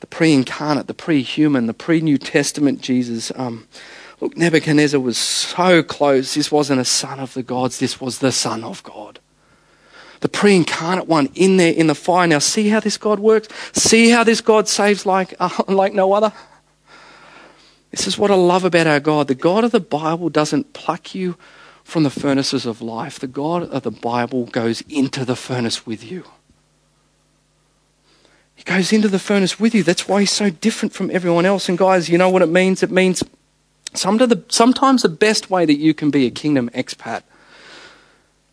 the 0.00 0.06
pre 0.06 0.34
incarnate, 0.34 0.86
the 0.86 0.94
pre 0.94 1.22
human, 1.22 1.66
the 1.66 1.74
pre 1.74 2.02
New 2.02 2.18
Testament 2.18 2.82
Jesus. 2.82 3.32
Um, 3.34 3.66
look, 4.20 4.36
Nebuchadnezzar 4.36 5.00
was 5.00 5.16
so 5.16 5.82
close. 5.82 6.34
This 6.34 6.52
wasn't 6.52 6.80
a 6.80 6.84
son 6.84 7.18
of 7.18 7.32
the 7.32 7.42
gods, 7.42 7.78
this 7.78 8.00
was 8.00 8.18
the 8.18 8.32
Son 8.32 8.62
of 8.62 8.82
God. 8.82 9.20
The 10.20 10.28
pre 10.28 10.56
incarnate 10.56 11.06
one 11.06 11.28
in 11.34 11.56
there 11.56 11.72
in 11.72 11.86
the 11.86 11.94
fire. 11.94 12.26
Now, 12.26 12.38
see 12.38 12.68
how 12.68 12.80
this 12.80 12.96
God 12.96 13.20
works? 13.20 13.48
See 13.72 14.10
how 14.10 14.24
this 14.24 14.40
God 14.40 14.68
saves 14.68 15.06
like, 15.06 15.34
uh, 15.38 15.50
like 15.68 15.94
no 15.94 16.12
other? 16.12 16.32
This 17.90 18.06
is 18.06 18.18
what 18.18 18.30
I 18.30 18.34
love 18.34 18.64
about 18.64 18.86
our 18.86 19.00
God. 19.00 19.28
The 19.28 19.34
God 19.34 19.64
of 19.64 19.72
the 19.72 19.80
Bible 19.80 20.28
doesn't 20.28 20.72
pluck 20.72 21.14
you 21.14 21.36
from 21.88 22.02
the 22.02 22.10
furnaces 22.10 22.66
of 22.66 22.82
life, 22.82 23.18
the 23.18 23.26
God 23.26 23.62
of 23.70 23.82
the 23.82 23.90
Bible 23.90 24.44
goes 24.44 24.82
into 24.90 25.24
the 25.24 25.34
furnace 25.34 25.86
with 25.86 26.04
you. 26.04 26.22
He 28.54 28.62
goes 28.62 28.92
into 28.92 29.08
the 29.08 29.18
furnace 29.18 29.58
with 29.58 29.74
you. 29.74 29.82
That's 29.82 30.06
why 30.06 30.20
he's 30.20 30.30
so 30.30 30.50
different 30.50 30.92
from 30.92 31.10
everyone 31.10 31.46
else. 31.46 31.66
And 31.66 31.78
guys, 31.78 32.10
you 32.10 32.18
know 32.18 32.28
what 32.28 32.42
it 32.42 32.50
means? 32.50 32.82
It 32.82 32.90
means 32.90 33.22
sometimes 33.94 35.02
the 35.02 35.08
best 35.08 35.48
way 35.48 35.64
that 35.64 35.78
you 35.78 35.94
can 35.94 36.10
be 36.10 36.26
a 36.26 36.30
kingdom 36.30 36.68
expat. 36.74 37.22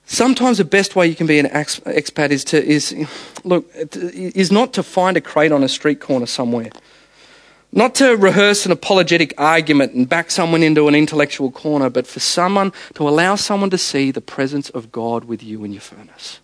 Sometimes 0.05 0.59
the 0.59 0.65
best 0.65 0.95
way 0.95 1.07
you 1.07 1.15
can 1.15 1.27
be 1.27 1.39
an 1.39 1.47
expat 1.47 2.29
is 2.29 2.43
to 2.45 2.63
is 2.63 2.95
look 3.43 3.69
is 3.73 4.51
not 4.51 4.73
to 4.73 4.83
find 4.83 5.17
a 5.17 5.21
crate 5.21 5.51
on 5.51 5.63
a 5.63 5.67
street 5.67 5.99
corner 5.99 6.27
somewhere. 6.27 6.69
Not 7.71 7.95
to 7.95 8.15
rehearse 8.15 8.65
an 8.65 8.71
apologetic 8.71 9.33
argument 9.37 9.93
and 9.93 10.07
back 10.07 10.31
someone 10.31 10.63
into 10.63 10.87
an 10.87 10.95
intellectual 10.95 11.51
corner, 11.51 11.89
but 11.89 12.07
for 12.07 12.21
someone 12.21 12.71
to 12.93 13.09
allow 13.09 13.35
someone 13.35 13.69
to 13.71 13.77
see 13.77 14.11
the 14.11 14.21
presence 14.21 14.69
of 14.69 14.91
God 14.91 15.25
with 15.25 15.43
you 15.43 15.65
in 15.65 15.73
your 15.73 15.81
furnace. 15.81 16.39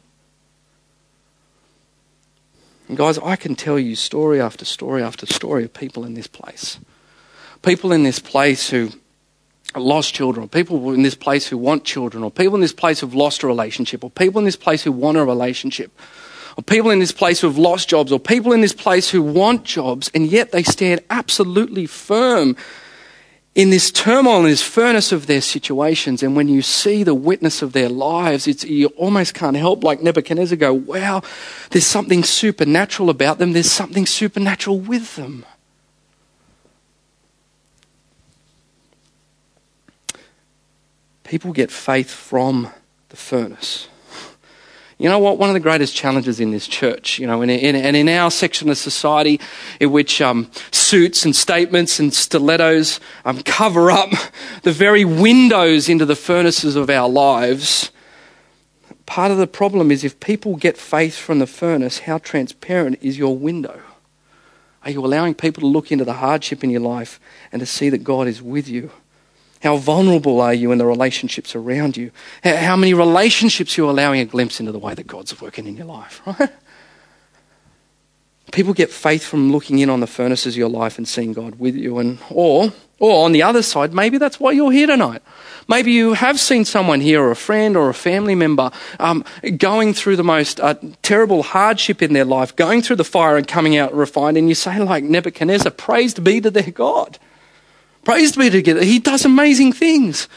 And 2.89 2.97
guys, 2.97 3.17
I 3.19 3.37
can 3.37 3.55
tell 3.55 3.79
you 3.79 3.95
story 3.95 4.41
after 4.41 4.65
story 4.65 5.01
after 5.01 5.25
story 5.25 5.63
of 5.63 5.73
people 5.73 6.03
in 6.03 6.15
this 6.15 6.27
place. 6.27 6.79
People 7.61 7.93
in 7.93 8.03
this 8.03 8.19
place 8.19 8.69
who 8.69 8.91
lost 9.75 10.13
children, 10.13 10.45
or 10.45 10.47
people 10.47 10.93
in 10.93 11.03
this 11.03 11.15
place 11.15 11.47
who 11.47 11.57
want 11.57 11.83
children, 11.85 12.23
or 12.23 12.31
people 12.31 12.55
in 12.55 12.61
this 12.61 12.73
place 12.73 12.99
who've 12.99 13.15
lost 13.15 13.43
a 13.43 13.47
relationship, 13.47 14.03
or 14.03 14.09
people 14.09 14.39
in 14.39 14.45
this 14.45 14.55
place 14.55 14.83
who 14.83 14.91
want 14.91 15.17
a 15.17 15.25
relationship, 15.25 15.91
or 16.57 16.63
people 16.63 16.91
in 16.91 16.99
this 16.99 17.11
place 17.11 17.39
who 17.41 17.47
have 17.47 17.57
lost 17.57 17.87
jobs, 17.87 18.11
or 18.11 18.19
people 18.19 18.51
in 18.51 18.61
this 18.61 18.73
place 18.73 19.09
who 19.09 19.21
want 19.21 19.63
jobs, 19.63 20.11
and 20.13 20.27
yet 20.27 20.51
they 20.51 20.63
stand 20.63 21.01
absolutely 21.09 21.85
firm 21.85 22.55
in 23.53 23.69
this 23.69 23.91
turmoil, 23.91 24.39
in 24.39 24.45
this 24.45 24.63
furnace 24.63 25.11
of 25.11 25.27
their 25.27 25.41
situations, 25.41 26.23
and 26.23 26.37
when 26.37 26.47
you 26.47 26.61
see 26.61 27.03
the 27.03 27.13
witness 27.13 27.61
of 27.61 27.73
their 27.73 27.89
lives, 27.89 28.47
you 28.63 28.87
almost 28.95 29.33
can't 29.33 29.57
help, 29.57 29.83
like 29.83 30.01
Nebuchadnezzar, 30.01 30.55
go, 30.55 30.73
wow, 30.73 31.21
there's 31.69 31.85
something 31.85 32.23
supernatural 32.23 33.09
about 33.09 33.39
them, 33.39 33.51
there's 33.51 33.69
something 33.69 34.05
supernatural 34.05 34.79
with 34.79 35.17
them. 35.17 35.45
People 41.31 41.53
get 41.53 41.71
faith 41.71 42.11
from 42.11 42.67
the 43.07 43.15
furnace. 43.15 43.87
You 44.97 45.07
know 45.07 45.17
what? 45.17 45.37
One 45.37 45.49
of 45.49 45.53
the 45.53 45.61
greatest 45.61 45.95
challenges 45.95 46.41
in 46.41 46.51
this 46.51 46.67
church, 46.67 47.19
you 47.19 47.25
know, 47.25 47.41
and 47.41 47.49
in, 47.49 47.73
in, 47.73 47.95
in, 47.95 48.09
our 48.09 48.29
section 48.29 48.69
of 48.69 48.77
society, 48.77 49.39
in 49.79 49.93
which 49.93 50.19
um, 50.19 50.51
suits 50.71 51.23
and 51.23 51.33
statements 51.33 52.01
and 52.01 52.13
stilettos 52.13 52.99
um, 53.23 53.43
cover 53.43 53.89
up 53.89 54.09
the 54.63 54.73
very 54.73 55.05
windows 55.05 55.87
into 55.87 56.05
the 56.05 56.17
furnaces 56.17 56.75
of 56.75 56.89
our 56.89 57.07
lives, 57.07 57.91
part 59.05 59.31
of 59.31 59.37
the 59.37 59.47
problem 59.47 59.89
is 59.89 60.03
if 60.03 60.19
people 60.19 60.57
get 60.57 60.77
faith 60.77 61.15
from 61.15 61.39
the 61.39 61.47
furnace, 61.47 61.99
how 61.99 62.17
transparent 62.17 62.99
is 63.01 63.17
your 63.17 63.37
window? 63.37 63.79
Are 64.83 64.91
you 64.91 65.05
allowing 65.05 65.35
people 65.35 65.61
to 65.61 65.67
look 65.67 65.93
into 65.93 66.03
the 66.03 66.15
hardship 66.15 66.61
in 66.61 66.71
your 66.71 66.81
life 66.81 67.21
and 67.53 67.61
to 67.61 67.65
see 67.65 67.87
that 67.87 68.03
God 68.03 68.27
is 68.27 68.41
with 68.41 68.67
you? 68.67 68.91
How 69.61 69.77
vulnerable 69.77 70.41
are 70.41 70.53
you 70.53 70.71
in 70.71 70.79
the 70.79 70.85
relationships 70.85 71.55
around 71.55 71.95
you? 71.95 72.11
How 72.43 72.75
many 72.75 72.93
relationships 72.93 73.77
you're 73.77 73.89
allowing 73.89 74.19
a 74.19 74.25
glimpse 74.25 74.59
into 74.59 74.71
the 74.71 74.79
way 74.79 74.93
that 74.95 75.05
God's 75.07 75.39
working 75.39 75.67
in 75.67 75.77
your 75.77 75.85
life, 75.85 76.21
right? 76.25 76.49
People 78.51 78.73
get 78.73 78.89
faith 78.89 79.23
from 79.23 79.51
looking 79.51 79.79
in 79.79 79.89
on 79.89 80.01
the 80.01 80.07
furnaces 80.07 80.55
of 80.55 80.57
your 80.57 80.69
life 80.69 80.97
and 80.97 81.07
seeing 81.07 81.31
God 81.31 81.55
with 81.55 81.75
you. 81.75 81.99
And, 81.99 82.17
or, 82.29 82.73
or 82.99 83.23
on 83.23 83.31
the 83.31 83.43
other 83.43 83.61
side, 83.61 83.93
maybe 83.93 84.17
that's 84.17 84.39
why 84.39 84.51
you're 84.51 84.71
here 84.71 84.87
tonight. 84.87 85.21
Maybe 85.69 85.93
you 85.93 86.13
have 86.13 86.39
seen 86.39 86.65
someone 86.65 86.99
here, 86.99 87.21
or 87.21 87.31
a 87.31 87.35
friend, 87.35 87.77
or 87.77 87.87
a 87.87 87.93
family 87.93 88.35
member, 88.35 88.71
um, 88.99 89.23
going 89.57 89.93
through 89.93 90.17
the 90.17 90.23
most 90.23 90.59
uh, 90.59 90.73
terrible 91.01 91.43
hardship 91.43 92.01
in 92.01 92.13
their 92.13 92.25
life, 92.25 92.55
going 92.55 92.81
through 92.81 92.97
the 92.97 93.05
fire 93.05 93.37
and 93.37 93.47
coming 93.47 93.77
out 93.77 93.93
refined, 93.93 94.37
and 94.37 94.49
you 94.49 94.55
say, 94.55 94.79
like 94.79 95.03
Nebuchadnezzar, 95.03 95.71
praised 95.71 96.21
be 96.23 96.41
to 96.41 96.51
their 96.51 96.71
God. 96.71 97.19
Praise 98.03 98.35
be 98.35 98.49
to 98.49 98.61
God. 98.61 98.83
He 98.83 98.99
does 98.99 99.25
amazing 99.25 99.73
things. 99.73 100.27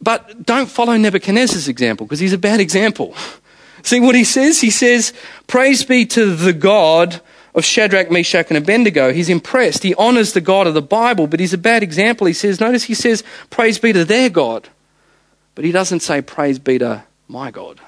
But 0.00 0.44
don't 0.44 0.68
follow 0.68 0.96
Nebuchadnezzar's 0.96 1.68
example 1.68 2.06
because 2.06 2.20
he's 2.20 2.32
a 2.32 2.38
bad 2.38 2.60
example. 2.60 3.14
See 3.82 4.00
what 4.00 4.14
he 4.14 4.24
says? 4.24 4.60
He 4.60 4.70
says, 4.70 5.12
Praise 5.46 5.84
be 5.84 6.06
to 6.06 6.34
the 6.34 6.52
God 6.52 7.20
of 7.54 7.64
Shadrach, 7.64 8.10
Meshach, 8.10 8.48
and 8.48 8.58
Abednego. 8.58 9.12
He's 9.12 9.28
impressed. 9.28 9.82
He 9.82 9.94
honors 9.94 10.32
the 10.32 10.40
God 10.40 10.66
of 10.66 10.74
the 10.74 10.82
Bible, 10.82 11.26
but 11.26 11.40
he's 11.40 11.54
a 11.54 11.58
bad 11.58 11.82
example. 11.82 12.26
He 12.26 12.32
says, 12.32 12.60
Notice 12.60 12.84
he 12.84 12.94
says, 12.94 13.22
Praise 13.48 13.78
be 13.78 13.92
to 13.92 14.04
their 14.04 14.28
God. 14.28 14.68
But 15.54 15.64
he 15.64 15.72
doesn't 15.72 16.00
say, 16.00 16.20
Praise 16.20 16.58
be 16.58 16.78
to 16.78 17.04
my 17.28 17.50
God. 17.50 17.80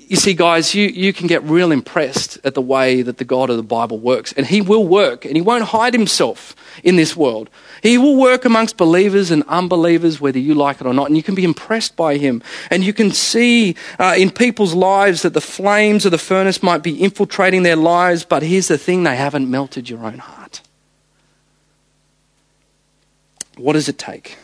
you, 0.09 0.16
see, 0.16 0.35
guys, 0.35 0.75
you, 0.75 0.87
you 0.87 1.12
can 1.12 1.27
get 1.27 1.42
real 1.42 1.73
impressed 1.73 2.38
at 2.45 2.55
the 2.55 2.62
way 2.62 3.03
that 3.03 3.19
the 3.19 3.25
God 3.25 3.51
of 3.51 3.57
the 3.57 3.62
Bible 3.62 3.99
works. 3.99 4.33
And 4.33 4.47
He 4.47 4.61
will 4.61 4.87
work, 4.87 5.25
and 5.25 5.35
He 5.35 5.40
won't 5.40 5.64
hide 5.64 5.95
Himself 5.95 6.55
in 6.85 6.95
this 6.95 7.16
world. 7.16 7.51
He 7.83 7.99
will 7.99 8.16
work 8.16 8.45
amongst 8.45 8.77
believers 8.77 9.31
and 9.33 9.42
unbelievers, 9.49 10.21
whether 10.21 10.38
you 10.38 10.55
like 10.55 10.81
it 10.81 10.87
or 10.87 10.95
not. 10.95 11.09
And 11.09 11.16
you 11.16 11.23
can 11.23 11.35
be 11.35 11.45
impressed 11.45 11.97
by 11.97 12.19
Him. 12.19 12.42
And 12.71 12.85
you 12.85 12.92
can 12.92 13.11
see 13.11 13.75
uh, 13.99 14.14
in 14.16 14.31
people's 14.31 14.75
lives 14.75 15.23
that 15.23 15.35
the 15.35 15.40
flames 15.40 16.05
of 16.05 16.12
the 16.12 16.19
furnace 16.19 16.62
might 16.62 16.83
be 16.83 17.03
infiltrating 17.03 17.64
their 17.64 17.77
lives, 17.77 18.25
but 18.25 18.42
here's 18.42 18.69
the 18.69 18.79
thing 18.79 19.03
they 19.03 19.16
haven't 19.16 19.51
melted 19.51 19.90
your 19.90 20.05
own 20.05 20.19
heart. 20.19 20.62
What 23.57 23.73
does 23.73 23.88
it 23.88 23.99
take? 23.99 24.37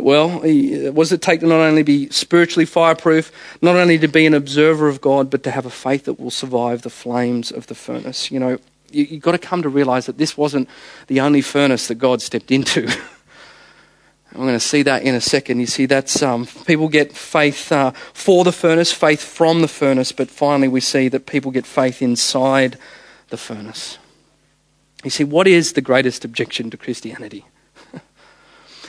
Well, 0.00 0.40
does 0.40 1.12
it 1.12 1.22
take 1.22 1.40
to 1.40 1.46
not 1.46 1.60
only 1.60 1.82
be 1.82 2.08
spiritually 2.10 2.66
fireproof, 2.66 3.30
not 3.62 3.76
only 3.76 3.98
to 3.98 4.08
be 4.08 4.26
an 4.26 4.34
observer 4.34 4.88
of 4.88 5.00
God, 5.00 5.30
but 5.30 5.42
to 5.44 5.50
have 5.50 5.66
a 5.66 5.70
faith 5.70 6.04
that 6.04 6.18
will 6.18 6.30
survive 6.30 6.82
the 6.82 6.90
flames 6.90 7.50
of 7.50 7.66
the 7.68 7.74
furnace? 7.74 8.30
You 8.30 8.40
know, 8.40 8.58
you, 8.90 9.06
have 9.06 9.20
got 9.20 9.32
to 9.32 9.38
come 9.38 9.62
to 9.62 9.68
realize 9.68 10.06
that 10.06 10.18
this 10.18 10.36
wasn't 10.36 10.68
the 11.06 11.20
only 11.20 11.42
furnace 11.42 11.88
that 11.88 11.96
God 11.96 12.22
stepped 12.22 12.50
into. 12.50 12.82
I'm 14.34 14.40
going 14.40 14.54
to 14.54 14.60
see 14.60 14.82
that 14.82 15.02
in 15.02 15.14
a 15.14 15.20
second. 15.20 15.60
You 15.60 15.66
see, 15.66 15.86
that's 15.86 16.20
um, 16.20 16.46
people 16.66 16.88
get 16.88 17.16
faith 17.16 17.70
uh, 17.70 17.92
for 17.92 18.42
the 18.42 18.50
furnace, 18.50 18.90
faith 18.90 19.22
from 19.22 19.62
the 19.62 19.68
furnace, 19.68 20.10
but 20.10 20.28
finally 20.28 20.66
we 20.66 20.80
see 20.80 21.08
that 21.08 21.26
people 21.26 21.52
get 21.52 21.66
faith 21.66 22.02
inside 22.02 22.76
the 23.28 23.36
furnace. 23.36 23.98
You 25.04 25.10
see, 25.10 25.22
what 25.22 25.46
is 25.46 25.74
the 25.74 25.80
greatest 25.80 26.24
objection 26.24 26.70
to 26.70 26.76
Christianity? 26.76 27.44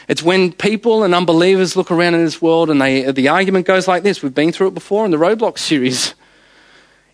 It's 0.07 0.21
when 0.21 0.51
people 0.51 1.03
and 1.03 1.15
unbelievers 1.15 1.75
look 1.75 1.91
around 1.91 2.15
in 2.15 2.23
this 2.23 2.41
world 2.41 2.69
and 2.69 2.81
they, 2.81 3.11
the 3.11 3.27
argument 3.27 3.65
goes 3.65 3.87
like 3.87 4.03
this. 4.03 4.21
We've 4.21 4.33
been 4.33 4.51
through 4.51 4.67
it 4.67 4.73
before 4.73 5.05
in 5.05 5.11
the 5.11 5.17
Roadblock 5.17 5.57
series. 5.57 6.13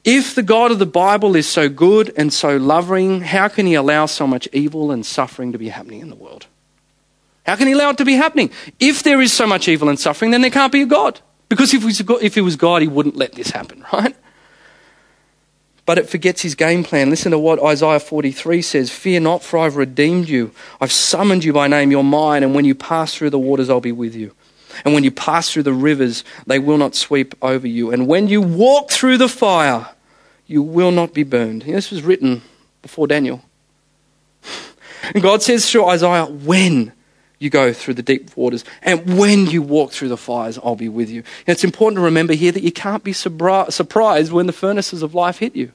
If 0.03 0.33
the 0.35 0.43
God 0.43 0.71
of 0.71 0.79
the 0.79 0.85
Bible 0.85 1.35
is 1.35 1.47
so 1.47 1.69
good 1.69 2.11
and 2.17 2.33
so 2.33 2.57
loving, 2.57 3.21
how 3.21 3.47
can 3.47 3.65
he 3.65 3.75
allow 3.75 4.07
so 4.07 4.25
much 4.25 4.47
evil 4.51 4.91
and 4.91 5.05
suffering 5.05 5.51
to 5.51 5.59
be 5.59 5.69
happening 5.69 6.01
in 6.01 6.09
the 6.09 6.15
world? 6.15 6.47
How 7.45 7.55
can 7.55 7.67
he 7.67 7.73
allow 7.73 7.91
it 7.91 7.97
to 7.97 8.05
be 8.05 8.15
happening? 8.15 8.51
If 8.79 9.03
there 9.03 9.21
is 9.21 9.31
so 9.31 9.47
much 9.47 9.67
evil 9.67 9.89
and 9.89 9.99
suffering, 9.99 10.31
then 10.31 10.41
there 10.41 10.51
can't 10.51 10.71
be 10.71 10.81
a 10.81 10.85
God. 10.85 11.19
Because 11.49 11.73
if, 11.73 11.83
if 12.21 12.35
he 12.35 12.41
was 12.41 12.55
God, 12.55 12.81
he 12.81 12.87
wouldn't 12.87 13.15
let 13.15 13.33
this 13.33 13.51
happen, 13.51 13.85
right? 13.93 14.15
But 15.91 15.97
it 15.97 16.09
forgets 16.09 16.41
his 16.41 16.55
game 16.55 16.85
plan. 16.85 17.09
Listen 17.09 17.33
to 17.33 17.37
what 17.37 17.61
Isaiah 17.61 17.99
43 17.99 18.61
says 18.61 18.89
Fear 18.89 19.19
not, 19.19 19.43
for 19.43 19.59
I've 19.59 19.75
redeemed 19.75 20.29
you. 20.29 20.51
I've 20.79 20.89
summoned 20.89 21.43
you 21.43 21.51
by 21.51 21.67
name, 21.67 21.91
you're 21.91 22.01
mine, 22.01 22.43
and 22.43 22.55
when 22.55 22.63
you 22.63 22.73
pass 22.73 23.13
through 23.13 23.31
the 23.31 23.37
waters, 23.37 23.69
I'll 23.69 23.81
be 23.81 23.91
with 23.91 24.15
you. 24.15 24.33
And 24.85 24.93
when 24.93 25.03
you 25.03 25.11
pass 25.11 25.51
through 25.51 25.63
the 25.63 25.73
rivers, 25.73 26.23
they 26.47 26.59
will 26.59 26.77
not 26.77 26.95
sweep 26.95 27.35
over 27.41 27.67
you. 27.67 27.91
And 27.91 28.07
when 28.07 28.29
you 28.29 28.41
walk 28.41 28.89
through 28.89 29.17
the 29.17 29.27
fire, 29.27 29.89
you 30.47 30.63
will 30.63 30.91
not 30.91 31.13
be 31.13 31.23
burned. 31.23 31.63
This 31.63 31.91
was 31.91 32.03
written 32.03 32.41
before 32.81 33.05
Daniel. 33.05 33.43
And 35.13 35.21
God 35.21 35.43
says 35.43 35.69
through 35.69 35.87
Isaiah, 35.87 36.25
When 36.25 36.93
you 37.37 37.49
go 37.49 37.73
through 37.73 37.95
the 37.95 38.01
deep 38.01 38.37
waters. 38.37 38.63
And 38.81 39.17
when 39.17 39.47
you 39.47 39.61
walk 39.61 39.91
through 39.91 40.07
the 40.07 40.15
fires, 40.15 40.57
I'll 40.63 40.77
be 40.77 40.87
with 40.87 41.09
you. 41.09 41.23
And 41.45 41.53
it's 41.53 41.65
important 41.65 41.97
to 41.97 42.03
remember 42.03 42.33
here 42.33 42.53
that 42.53 42.63
you 42.63 42.71
can't 42.71 43.03
be 43.03 43.11
surprised 43.11 44.31
when 44.31 44.45
the 44.45 44.53
furnaces 44.53 45.01
of 45.01 45.13
life 45.13 45.39
hit 45.39 45.53
you. 45.53 45.73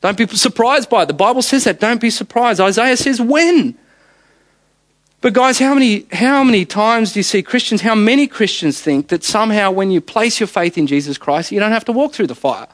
Don't 0.00 0.16
be 0.16 0.26
surprised 0.26 0.88
by 0.88 1.02
it. 1.02 1.06
The 1.06 1.14
Bible 1.14 1.42
says 1.42 1.64
that. 1.64 1.80
Don't 1.80 2.00
be 2.00 2.10
surprised. 2.10 2.60
Isaiah 2.60 2.96
says 2.96 3.20
when. 3.20 3.76
But 5.20 5.34
guys, 5.34 5.58
how 5.58 5.74
many, 5.74 6.06
how 6.12 6.42
many 6.42 6.64
times 6.64 7.12
do 7.12 7.18
you 7.18 7.22
see 7.22 7.42
Christians, 7.42 7.82
how 7.82 7.94
many 7.94 8.26
Christians 8.26 8.80
think 8.80 9.08
that 9.08 9.22
somehow 9.22 9.70
when 9.70 9.90
you 9.90 10.00
place 10.00 10.40
your 10.40 10.46
faith 10.46 10.78
in 10.78 10.86
Jesus 10.86 11.18
Christ, 11.18 11.52
you 11.52 11.60
don't 11.60 11.72
have 11.72 11.84
to 11.86 11.92
walk 11.92 12.14
through 12.14 12.28
the 12.28 12.34
fire? 12.34 12.66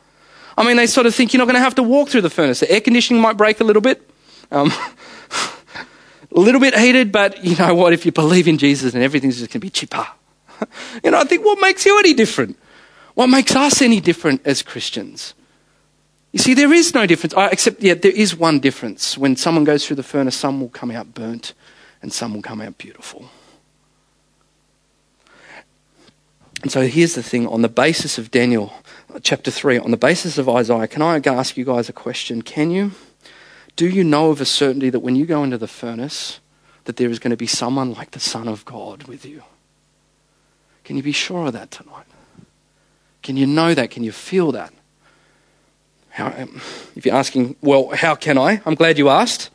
I 0.56 0.64
mean, 0.64 0.76
they 0.76 0.86
sort 0.86 1.06
of 1.06 1.14
think 1.14 1.32
you're 1.32 1.38
not 1.38 1.46
going 1.46 1.56
to 1.56 1.60
have 1.60 1.74
to 1.74 1.82
walk 1.82 2.08
through 2.08 2.22
the 2.22 2.30
furnace. 2.30 2.60
The 2.60 2.70
air 2.70 2.80
conditioning 2.80 3.20
might 3.20 3.36
break 3.36 3.60
a 3.60 3.64
little 3.64 3.82
bit. 3.82 4.08
Um, 4.52 4.72
a 6.36 6.40
little 6.40 6.60
bit 6.60 6.78
heated, 6.78 7.10
but 7.10 7.44
you 7.44 7.56
know 7.56 7.74
what? 7.74 7.92
If 7.92 8.06
you 8.06 8.12
believe 8.12 8.46
in 8.46 8.58
Jesus 8.58 8.94
and 8.94 9.02
everything's 9.02 9.38
just 9.38 9.50
going 9.50 9.60
to 9.60 9.66
be 9.66 9.70
cheaper. 9.70 10.06
you 11.04 11.10
know, 11.10 11.18
I 11.18 11.24
think 11.24 11.44
what 11.44 11.60
makes 11.60 11.84
you 11.84 11.98
any 11.98 12.14
different? 12.14 12.56
What 13.14 13.26
makes 13.26 13.56
us 13.56 13.82
any 13.82 14.00
different 14.00 14.42
as 14.46 14.62
Christians? 14.62 15.34
You 16.36 16.42
see, 16.42 16.52
there 16.52 16.70
is 16.70 16.92
no 16.92 17.06
difference, 17.06 17.32
except, 17.50 17.82
yeah, 17.82 17.94
there 17.94 18.12
is 18.12 18.36
one 18.36 18.60
difference. 18.60 19.16
When 19.16 19.36
someone 19.36 19.64
goes 19.64 19.86
through 19.86 19.96
the 19.96 20.02
furnace, 20.02 20.36
some 20.36 20.60
will 20.60 20.68
come 20.68 20.90
out 20.90 21.14
burnt 21.14 21.54
and 22.02 22.12
some 22.12 22.34
will 22.34 22.42
come 22.42 22.60
out 22.60 22.76
beautiful. 22.76 23.30
And 26.60 26.70
so 26.70 26.82
here's 26.82 27.14
the 27.14 27.22
thing 27.22 27.46
on 27.46 27.62
the 27.62 27.70
basis 27.70 28.18
of 28.18 28.30
Daniel 28.30 28.74
uh, 29.14 29.18
chapter 29.22 29.50
3, 29.50 29.78
on 29.78 29.92
the 29.92 29.96
basis 29.96 30.36
of 30.36 30.46
Isaiah, 30.46 30.86
can 30.86 31.00
I 31.00 31.16
ask 31.24 31.56
you 31.56 31.64
guys 31.64 31.88
a 31.88 31.94
question? 31.94 32.42
Can 32.42 32.70
you? 32.70 32.90
Do 33.74 33.88
you 33.88 34.04
know 34.04 34.28
of 34.28 34.42
a 34.42 34.44
certainty 34.44 34.90
that 34.90 35.00
when 35.00 35.16
you 35.16 35.24
go 35.24 35.42
into 35.42 35.56
the 35.56 35.66
furnace, 35.66 36.40
that 36.84 36.98
there 36.98 37.08
is 37.08 37.18
going 37.18 37.30
to 37.30 37.38
be 37.38 37.46
someone 37.46 37.94
like 37.94 38.10
the 38.10 38.20
Son 38.20 38.46
of 38.46 38.62
God 38.66 39.04
with 39.04 39.24
you? 39.24 39.42
Can 40.84 40.98
you 40.98 41.02
be 41.02 41.12
sure 41.12 41.46
of 41.46 41.54
that 41.54 41.70
tonight? 41.70 42.04
Can 43.22 43.38
you 43.38 43.46
know 43.46 43.72
that? 43.72 43.90
Can 43.90 44.04
you 44.04 44.12
feel 44.12 44.52
that? 44.52 44.74
How, 46.16 46.28
um, 46.28 46.62
if 46.96 47.04
you're 47.04 47.14
asking, 47.14 47.56
well, 47.60 47.90
how 47.90 48.14
can 48.14 48.38
I? 48.38 48.62
I'm 48.64 48.74
glad 48.74 48.96
you 48.96 49.10
asked. 49.10 49.50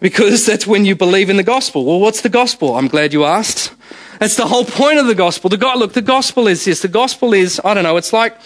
Because 0.00 0.44
that's 0.44 0.66
when 0.66 0.84
you 0.84 0.96
believe 0.96 1.30
in 1.30 1.36
the 1.36 1.44
gospel. 1.44 1.84
Well, 1.84 2.00
what's 2.00 2.22
the 2.22 2.28
gospel? 2.28 2.76
I'm 2.76 2.88
glad 2.88 3.12
you 3.12 3.24
asked. 3.24 3.72
That's 4.18 4.34
the 4.34 4.48
whole 4.48 4.64
point 4.64 4.98
of 4.98 5.06
the 5.06 5.14
gospel. 5.14 5.48
The 5.48 5.56
God, 5.56 5.78
look, 5.78 5.92
the 5.92 6.02
gospel 6.02 6.48
is 6.48 6.64
this. 6.64 6.82
The 6.82 6.88
gospel 6.88 7.32
is, 7.32 7.60
I 7.64 7.74
don't 7.74 7.84
know, 7.84 7.96
it's 7.96 8.12
like, 8.12 8.36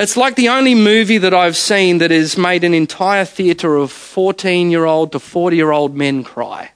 it's 0.00 0.16
like 0.16 0.34
the 0.34 0.48
only 0.48 0.74
movie 0.74 1.18
that 1.18 1.32
I've 1.32 1.56
seen 1.56 1.98
that 1.98 2.10
has 2.10 2.36
made 2.36 2.64
an 2.64 2.74
entire 2.74 3.24
theatre 3.24 3.76
of 3.76 3.92
14 3.92 4.72
year 4.72 4.84
old 4.84 5.12
to 5.12 5.20
40 5.20 5.56
year 5.56 5.70
old 5.70 5.94
men 5.94 6.24
cry. 6.24 6.72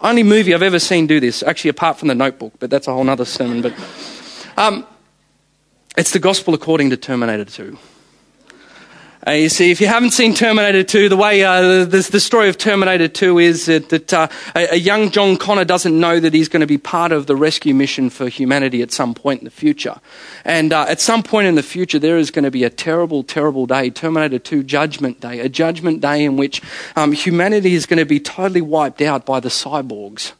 Only 0.00 0.22
movie 0.22 0.54
I've 0.54 0.62
ever 0.62 0.78
seen 0.78 1.06
do 1.06 1.20
this, 1.20 1.42
actually, 1.42 1.70
apart 1.70 1.98
from 1.98 2.08
the 2.08 2.14
notebook, 2.14 2.54
but 2.58 2.70
that's 2.70 2.88
a 2.88 2.92
whole 2.94 3.06
other 3.10 3.26
sermon. 3.26 3.60
But 3.60 3.74
um, 4.56 4.86
it's 5.94 6.12
the 6.12 6.18
gospel 6.20 6.54
according 6.54 6.88
to 6.88 6.96
Terminator 6.96 7.44
2. 7.44 7.76
Uh, 9.26 9.30
you 9.30 9.48
see, 9.48 9.70
if 9.70 9.80
you 9.80 9.86
haven't 9.86 10.10
seen 10.10 10.34
Terminator 10.34 10.82
2, 10.82 11.08
the 11.08 11.16
way 11.16 11.42
uh, 11.42 11.86
the, 11.86 12.08
the, 12.12 12.20
story 12.20 12.50
of 12.50 12.58
Terminator 12.58 13.08
2 13.08 13.38
is 13.38 13.64
that, 13.64 13.88
that 13.88 14.12
uh, 14.12 14.28
a, 14.54 14.74
a, 14.74 14.76
young 14.76 15.10
John 15.10 15.38
Connor 15.38 15.64
doesn't 15.64 15.98
know 15.98 16.20
that 16.20 16.34
he's 16.34 16.48
going 16.48 16.60
to 16.60 16.66
be 16.66 16.76
part 16.76 17.10
of 17.10 17.26
the 17.26 17.34
rescue 17.34 17.74
mission 17.74 18.10
for 18.10 18.28
humanity 18.28 18.82
at 18.82 18.92
some 18.92 19.14
point 19.14 19.40
in 19.40 19.46
the 19.46 19.50
future. 19.50 19.98
And 20.44 20.74
uh, 20.74 20.84
at 20.90 21.00
some 21.00 21.22
point 21.22 21.46
in 21.46 21.54
the 21.54 21.62
future, 21.62 21.98
there 21.98 22.18
is 22.18 22.30
going 22.30 22.44
to 22.44 22.50
be 22.50 22.64
a 22.64 22.70
terrible, 22.70 23.22
terrible 23.22 23.64
day, 23.64 23.88
Terminator 23.88 24.38
2 24.38 24.62
Judgment 24.62 25.20
Day, 25.20 25.40
a 25.40 25.48
judgment 25.48 26.02
day 26.02 26.22
in 26.22 26.36
which 26.36 26.60
um, 26.94 27.12
humanity 27.12 27.72
is 27.72 27.86
going 27.86 28.00
to 28.00 28.04
be 28.04 28.20
totally 28.20 28.60
wiped 28.60 29.00
out 29.00 29.24
by 29.24 29.40
the 29.40 29.48
cyborgs. 29.48 30.32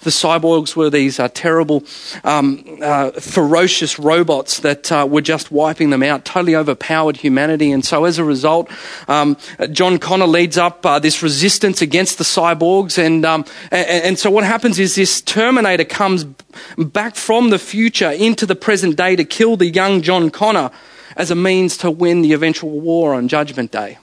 The 0.00 0.10
cyborgs 0.10 0.76
were 0.76 0.90
these 0.90 1.18
uh, 1.18 1.28
terrible, 1.34 1.82
um, 2.22 2.78
uh, 2.80 3.10
ferocious 3.12 3.98
robots 3.98 4.60
that 4.60 4.92
uh, 4.92 5.06
were 5.10 5.20
just 5.20 5.50
wiping 5.50 5.90
them 5.90 6.04
out, 6.04 6.24
totally 6.24 6.54
overpowered 6.54 7.16
humanity. 7.16 7.72
And 7.72 7.84
so, 7.84 8.04
as 8.04 8.18
a 8.18 8.24
result, 8.24 8.70
um, 9.08 9.36
John 9.72 9.98
Connor 9.98 10.26
leads 10.26 10.56
up 10.56 10.86
uh, 10.86 11.00
this 11.00 11.22
resistance 11.22 11.82
against 11.82 12.18
the 12.18 12.24
cyborgs. 12.24 12.96
And, 12.96 13.24
um, 13.24 13.44
and, 13.72 14.04
and 14.04 14.18
so, 14.18 14.30
what 14.30 14.44
happens 14.44 14.78
is 14.78 14.94
this 14.94 15.20
Terminator 15.20 15.84
comes 15.84 16.24
back 16.76 17.16
from 17.16 17.50
the 17.50 17.58
future 17.58 18.10
into 18.10 18.46
the 18.46 18.56
present 18.56 18.96
day 18.96 19.16
to 19.16 19.24
kill 19.24 19.56
the 19.56 19.66
young 19.66 20.02
John 20.02 20.30
Connor 20.30 20.70
as 21.16 21.32
a 21.32 21.34
means 21.34 21.76
to 21.78 21.90
win 21.90 22.22
the 22.22 22.32
eventual 22.32 22.80
war 22.80 23.14
on 23.14 23.26
Judgment 23.26 23.72
Day. 23.72 23.98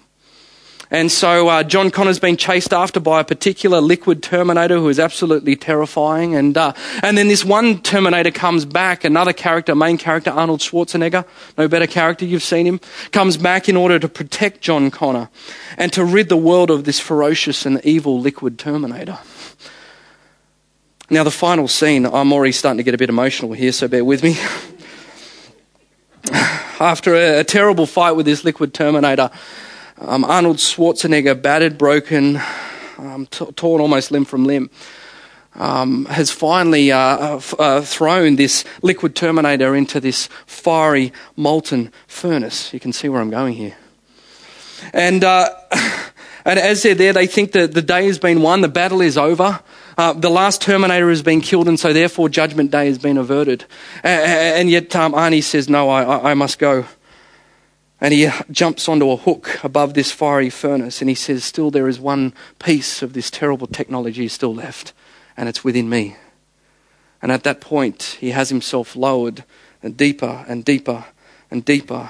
And 0.96 1.12
so 1.12 1.50
uh, 1.50 1.64
John 1.64 1.92
Connor's 1.92 2.20
been 2.20 2.38
chased 2.38 2.72
after 2.72 3.02
by 3.02 3.20
a 3.20 3.26
particular 3.26 3.82
liquid 3.82 4.24
Terminator 4.24 4.76
who 4.76 4.88
is 4.88 4.98
absolutely 4.98 5.58
terrifying. 5.58 6.36
And, 6.36 6.58
uh, 6.58 6.72
and 7.04 7.18
then 7.18 7.28
this 7.28 7.44
one 7.44 7.82
Terminator 7.82 8.32
comes 8.32 8.64
back, 8.64 9.04
another 9.04 9.34
character, 9.34 9.76
main 9.76 9.98
character, 9.98 10.32
Arnold 10.32 10.62
Schwarzenegger, 10.62 11.26
no 11.58 11.68
better 11.68 11.86
character, 11.86 12.24
you've 12.24 12.44
seen 12.44 12.66
him, 12.66 12.80
comes 13.12 13.36
back 13.36 13.68
in 13.68 13.76
order 13.76 14.00
to 14.00 14.08
protect 14.08 14.62
John 14.62 14.90
Connor 14.90 15.28
and 15.78 15.92
to 15.92 16.06
rid 16.06 16.30
the 16.30 16.38
world 16.38 16.72
of 16.72 16.86
this 16.86 16.98
ferocious 16.98 17.66
and 17.66 17.84
evil 17.84 18.22
liquid 18.22 18.58
Terminator. 18.58 19.20
Now, 21.10 21.26
the 21.26 21.30
final 21.30 21.68
scene, 21.68 22.06
I'm 22.06 22.32
already 22.32 22.54
starting 22.54 22.78
to 22.78 22.84
get 22.84 22.94
a 22.94 22.98
bit 22.98 23.10
emotional 23.10 23.52
here, 23.52 23.74
so 23.74 23.90
bear 23.90 24.06
with 24.06 24.24
me. 24.24 24.38
After 26.80 27.14
a, 27.16 27.40
a 27.42 27.44
terrible 27.44 27.86
fight 27.86 28.14
with 28.14 28.26
this 28.26 28.46
liquid 28.46 28.74
Terminator, 28.74 29.30
um, 29.98 30.26
Arnold 30.26 30.58
Schwarzenegger, 30.58 31.42
battered, 31.42 31.78
broken, 31.78 32.40
um, 32.98 33.28
t- 33.32 33.52
torn 33.54 33.82
almost 33.82 34.12
limb 34.12 34.26
from 34.26 34.46
limb, 34.46 34.70
um, 35.56 36.06
has 36.06 36.32
finally 36.32 36.92
uh, 36.92 36.98
uh, 36.98 37.36
f- 37.38 37.54
uh, 37.58 37.82
thrown 37.82 38.36
this 38.36 38.66
liquid 38.82 39.16
Terminator 39.16 39.74
into 39.74 40.00
this 40.00 40.28
fiery, 40.46 41.14
molten 41.36 41.92
furnace. 42.08 42.74
You 42.74 42.80
can 42.80 42.92
see 42.92 43.08
where 43.08 43.22
I'm 43.22 43.30
going 43.30 43.54
here. 43.54 43.78
And, 44.94 45.24
uh, 45.24 45.50
and 46.46 46.60
as 46.60 46.84
they're 46.84 46.96
there, 46.96 47.14
they 47.14 47.28
think 47.28 47.54
that 47.54 47.74
the 47.74 47.82
day 47.82 48.06
has 48.08 48.20
been 48.20 48.42
won, 48.42 48.62
the 48.62 48.68
battle 48.68 49.02
is 49.02 49.18
over. 49.18 49.62
Uh, 49.98 50.12
the 50.12 50.30
last 50.30 50.62
Terminator 50.62 51.08
has 51.08 51.24
been 51.24 51.40
killed, 51.40 51.70
and 51.70 51.80
so 51.80 51.94
therefore 51.94 52.28
Judgment 52.28 52.70
Day 52.70 52.88
has 52.88 52.98
been 52.98 53.18
averted. 53.18 53.64
And, 54.04 54.70
yet 54.70 54.94
um, 54.94 55.14
Arnie 55.14 55.42
says, 55.42 55.70
No, 55.70 55.90
I, 55.90 56.32
I 56.32 56.34
must 56.34 56.60
go. 56.60 56.86
And 58.02 58.14
he 58.14 58.30
jumps 58.52 58.90
onto 58.90 59.10
a 59.10 59.18
hook 59.18 59.64
above 59.64 59.94
this 59.94 60.12
fiery 60.12 60.50
furnace 60.50 61.02
and 61.02 61.10
he 61.10 61.16
says, 61.16 61.44
Still, 61.44 61.72
there 61.72 61.88
is 61.88 62.00
one 62.00 62.34
piece 62.60 63.02
of 63.02 63.14
this 63.14 63.32
terrible 63.32 63.68
technology 63.68 64.28
still 64.28 64.54
left, 64.54 64.94
and 65.38 65.48
it's 65.48 65.64
within 65.64 65.90
me. 65.90 66.18
And 67.22 67.32
at 67.32 67.44
that 67.44 67.62
point, 67.62 68.18
he 68.20 68.32
has 68.32 68.50
himself 68.50 68.96
lowered 68.96 69.44
and 69.82 69.96
deeper 69.96 70.46
and 70.48 70.66
deeper 70.66 71.06
and 71.50 71.64
deeper 71.64 72.10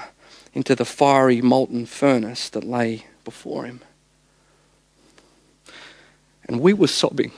into 0.53 0.75
the 0.75 0.85
fiery 0.85 1.41
molten 1.41 1.85
furnace 1.85 2.49
that 2.49 2.63
lay 2.63 3.05
before 3.23 3.65
him. 3.65 3.81
And 6.47 6.61
we 6.61 6.73
were 6.73 6.87
sobbing. 6.87 7.31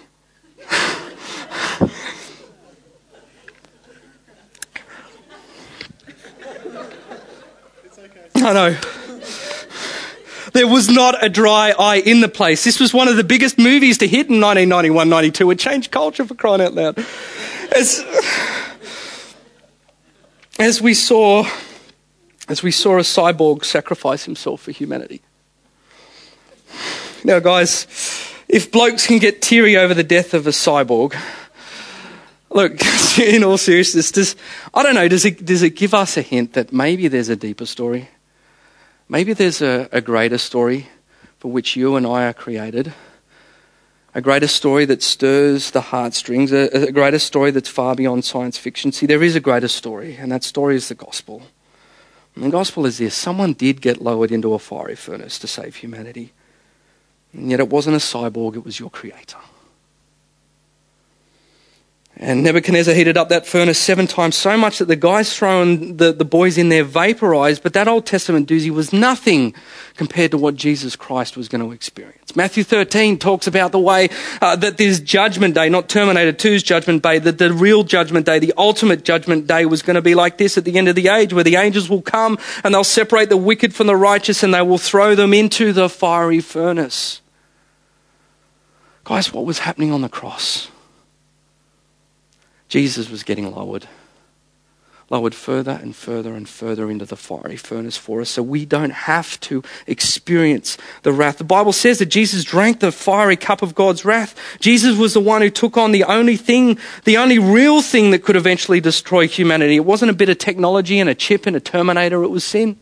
I 8.48 8.54
know. 8.54 8.78
There 10.54 10.68
was 10.68 10.88
not 10.90 11.22
a 11.22 11.28
dry 11.28 11.74
eye 11.78 11.98
in 11.98 12.22
the 12.22 12.30
place. 12.30 12.64
This 12.64 12.80
was 12.80 12.94
one 12.94 13.10
of 13.10 13.18
the 13.18 13.24
biggest 13.26 13.58
movies 13.58 13.98
to 13.98 14.08
hit 14.08 14.30
in 14.30 14.40
1991 14.40 15.10
92. 15.10 15.52
It 15.52 15.60
changed 15.60 15.92
culture 15.92 16.26
for 16.26 16.34
crying 16.34 16.62
out 16.62 16.74
loud. 16.74 16.98
As, 17.76 18.06
as 20.58 20.82
we 20.82 20.94
saw 20.94 21.46
as 22.48 22.64
we 22.64 22.72
saw 22.72 22.96
a 22.96 23.02
cyborg 23.02 23.66
sacrifice 23.66 24.24
himself 24.24 24.62
for 24.62 24.72
humanity. 24.72 25.22
Now, 27.26 27.40
guys, 27.40 27.86
if 28.48 28.72
blokes 28.72 29.06
can 29.06 29.20
get 29.20 29.42
teary 29.42 29.76
over 29.76 29.94
the 29.94 30.06
death 30.06 30.34
of 30.34 30.48
a 30.48 30.52
cyborg, 30.52 31.14
look, 32.50 32.80
in 33.20 33.44
all 33.44 33.58
seriousness, 33.58 34.12
does, 34.12 34.38
I 34.74 34.84
don't 34.84 34.96
know, 34.96 35.10
does 35.10 35.26
it, 35.26 35.44
does 35.44 35.62
it 35.62 35.72
give 35.72 35.94
us 35.94 36.16
a 36.16 36.22
hint 36.22 36.54
that 36.54 36.72
maybe 36.72 37.10
there's 37.10 37.28
a 37.28 37.36
deeper 37.36 37.66
story? 37.66 38.08
Maybe 39.10 39.34
there's 39.34 39.62
a, 39.62 39.88
a 39.92 40.02
greater 40.02 40.38
story 40.38 40.88
for 41.40 41.52
which 41.52 41.76
you 41.76 41.96
and 41.96 42.06
I 42.06 42.28
are 42.28 42.34
created? 42.34 42.94
A 44.14 44.22
greater 44.22 44.48
story 44.48 44.86
that 44.86 45.04
stirs 45.04 45.72
the 45.72 45.82
heartstrings, 45.82 46.52
a, 46.52 46.88
a 46.88 46.92
greater 46.92 47.20
story 47.20 47.52
that's 47.52 47.70
far 47.70 47.96
beyond 47.96 48.26
science 48.26 48.58
fiction. 48.58 48.92
See, 48.92 49.06
there 49.06 49.24
is 49.24 49.36
a 49.36 49.40
greater 49.40 49.68
story, 49.68 50.16
and 50.16 50.32
that 50.32 50.44
story 50.44 50.76
is 50.76 50.90
the 50.90 50.96
gospel. 50.96 51.44
And 52.36 52.44
the 52.44 52.50
gospel 52.50 52.86
is 52.86 52.98
this 52.98 53.16
someone 53.16 53.54
did 53.54 53.82
get 53.82 54.02
lowered 54.02 54.32
into 54.32 54.54
a 54.54 54.60
fiery 54.60 54.96
furnace 54.96 55.40
to 55.40 55.48
save 55.48 55.76
humanity. 55.78 56.34
And 57.34 57.50
yet 57.50 57.60
it 57.60 57.70
wasn't 57.70 57.96
a 57.96 58.00
cyborg, 58.00 58.56
it 58.56 58.66
was 58.66 58.80
your 58.80 58.90
creator. 58.90 59.38
And 62.20 62.42
Nebuchadnezzar 62.42 62.96
heated 62.96 63.16
up 63.16 63.30
that 63.30 63.46
furnace 63.46 63.78
seven 63.78 64.08
times 64.08 64.36
so 64.36 64.58
much 64.58 64.80
that 64.80 64.88
the 64.88 64.96
guys 64.96 65.36
throwing 65.36 65.98
the, 65.98 66.12
the 66.12 66.26
boys 66.26 66.58
in 66.58 66.70
there 66.70 66.84
vaporized, 66.84 67.62
but 67.62 67.74
that 67.74 67.88
Old 67.88 68.08
Testament 68.08 68.50
doozy 68.50 68.72
was 68.72 68.92
nothing 68.92 69.54
compared 69.98 70.32
to 70.32 70.38
what 70.40 70.56
Jesus 70.56 70.96
Christ 70.96 71.38
was 71.38 71.48
going 71.48 71.64
to 71.64 71.72
experience. 71.72 72.36
Matthew 72.36 72.64
13 72.64 73.20
talks 73.20 73.46
about 73.46 73.72
the 73.72 73.80
way 73.80 74.10
uh, 74.42 74.56
that 74.56 74.78
this 74.78 75.00
judgment 75.00 75.54
day, 75.54 75.70
not 75.70 75.90
Terminator 75.90 76.34
2's 76.34 76.64
judgment 76.64 77.04
day, 77.04 77.20
that 77.20 77.38
the 77.38 77.54
real 77.54 77.84
judgment 77.84 78.26
day, 78.26 78.40
the 78.40 78.54
ultimate 78.58 79.04
judgment 79.04 79.46
day 79.46 79.68
was 79.68 79.84
going 79.84 79.96
to 79.96 80.02
be 80.02 80.16
like 80.16 80.40
this 80.40 80.58
at 80.58 80.66
the 80.66 80.76
end 80.76 80.88
of 80.88 80.96
the 80.96 81.10
age, 81.10 81.34
where 81.34 81.44
the 81.44 81.56
angels 81.56 81.88
will 81.88 82.02
come 82.02 82.40
and 82.64 82.74
they'll 82.74 82.84
separate 82.84 83.30
the 83.30 83.38
wicked 83.38 83.76
from 83.76 83.86
the 83.86 83.96
righteous 83.96 84.42
and 84.42 84.56
they 84.56 84.62
will 84.64 84.80
throw 84.80 85.14
them 85.14 85.36
into 85.36 85.72
the 85.72 85.88
fiery 85.88 86.42
furnace. 86.42 87.22
Guys, 89.04 89.32
what 89.32 89.46
was 89.46 89.60
happening 89.60 89.92
on 89.92 90.02
the 90.02 90.10
cross? 90.10 90.70
Jesus 92.68 93.10
was 93.10 93.24
getting 93.24 93.50
lowered, 93.54 93.88
lowered 95.10 95.34
further 95.34 95.80
and 95.82 95.96
further 95.96 96.34
and 96.34 96.50
further 96.50 96.92
into 96.92 97.06
the 97.06 97.16
fiery 97.16 97.56
furnace 97.56 97.96
for 97.96 98.20
us 98.20 98.30
so 98.30 98.44
we 98.44 98.66
don't 98.66 98.92
have 98.92 99.40
to 99.40 99.64
experience 99.86 100.78
the 101.04 101.14
wrath. 101.14 101.38
The 101.38 101.46
Bible 101.46 101.72
says 101.72 102.00
that 102.00 102.08
Jesus 102.08 102.44
drank 102.44 102.82
the 102.82 102.92
fiery 102.92 103.38
cup 103.38 103.62
of 103.62 103.74
God's 103.74 104.04
wrath. 104.04 104.36
Jesus 104.60 104.98
was 104.98 105.14
the 105.14 105.22
one 105.22 105.42
who 105.42 105.50
took 105.50 105.78
on 105.78 105.94
the 105.94 106.04
only 106.04 106.36
thing, 106.36 106.78
the 107.06 107.18
only 107.18 107.40
real 107.40 107.82
thing 107.82 108.12
that 108.12 108.24
could 108.24 108.36
eventually 108.36 108.82
destroy 108.82 109.28
humanity. 109.28 109.78
It 109.78 109.86
wasn't 109.86 110.12
a 110.12 110.16
bit 110.16 110.30
of 110.30 110.38
technology 110.38 111.00
and 111.00 111.10
a 111.10 111.16
chip 111.16 111.46
and 111.46 111.56
a 111.56 111.62
terminator, 111.62 112.24
it 112.24 112.30
was 112.30 112.44
sin. 112.44 112.78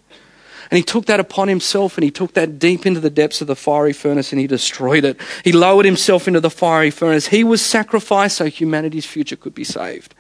And 0.71 0.78
he 0.78 0.84
took 0.84 1.06
that 1.06 1.19
upon 1.19 1.47
himself 1.47 1.97
and 1.97 2.04
he 2.04 2.12
took 2.12 2.34
that 2.34 2.60
deep 2.60 2.86
into 2.86 2.99
the 2.99 3.10
depths 3.10 3.41
of 3.41 3.47
the 3.47 3.56
fiery 3.56 3.93
furnace 3.93 4.32
and 4.32 4.39
he 4.39 4.47
destroyed 4.47 5.06
it. 5.06 5.19
He 5.43 5.51
lowered 5.51 5.86
himself 5.86 6.28
into 6.28 6.39
the 6.39 6.49
fiery 6.49 6.91
furnace. 6.91 7.28
He 7.28 7.43
was 7.43 7.63
sacrificed 7.63 8.38
so 8.38 8.45
humanity's 8.45 9.06
future 9.06 9.36
could 9.36 9.56
be 9.56 9.63
saved. 9.63 10.15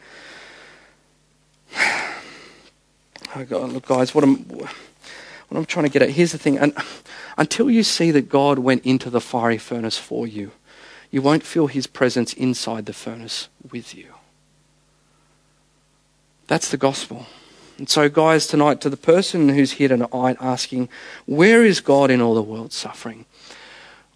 Oh 3.37 3.43
God, 3.43 3.73
look, 3.73 3.85
guys, 3.85 4.15
what 4.15 4.23
I'm, 4.23 4.47
what 4.47 4.69
I'm 5.51 5.65
trying 5.65 5.83
to 5.83 5.91
get 5.91 6.01
at 6.01 6.11
here's 6.11 6.31
the 6.31 6.37
thing. 6.37 6.57
And 6.57 6.73
until 7.37 7.69
you 7.69 7.83
see 7.83 8.09
that 8.11 8.29
God 8.29 8.59
went 8.59 8.85
into 8.85 9.09
the 9.09 9.19
fiery 9.19 9.57
furnace 9.57 9.97
for 9.97 10.25
you, 10.25 10.51
you 11.11 11.21
won't 11.21 11.43
feel 11.43 11.67
his 11.67 11.85
presence 11.85 12.31
inside 12.31 12.85
the 12.85 12.93
furnace 12.93 13.49
with 13.69 13.93
you. 13.93 14.13
That's 16.47 16.69
the 16.69 16.77
gospel. 16.77 17.25
And 17.77 17.89
so, 17.89 18.07
guys, 18.09 18.47
tonight, 18.47 18.79
to 18.81 18.89
the 18.89 18.97
person 18.97 19.49
who's 19.49 19.73
here 19.73 19.89
tonight 19.89 20.37
asking, 20.39 20.87
where 21.25 21.63
is 21.63 21.81
God 21.81 22.09
in 22.09 22.21
all 22.21 22.33
the 22.33 22.41
world's 22.41 22.75
suffering? 22.75 23.25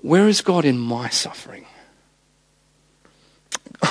Where 0.02 0.30
is 0.30 0.42
God 0.42 0.64
in 0.64 0.78
my 0.78 1.10
suffering? 1.10 1.66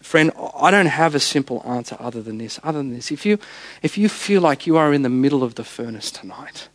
Friend, 0.00 0.32
I 0.60 0.70
don't 0.70 0.86
have 0.86 1.14
a 1.14 1.20
simple 1.20 1.62
answer 1.66 1.96
other 2.00 2.22
than 2.22 2.38
this. 2.38 2.58
Other 2.62 2.78
than 2.78 2.94
this, 2.94 3.10
if 3.10 3.26
you, 3.26 3.38
if 3.82 3.98
you 3.98 4.08
feel 4.08 4.40
like 4.40 4.66
you 4.66 4.78
are 4.78 4.94
in 4.94 5.02
the 5.02 5.10
middle 5.10 5.42
of 5.42 5.56
the 5.56 5.64
furnace 5.64 6.10
tonight, 6.10 6.68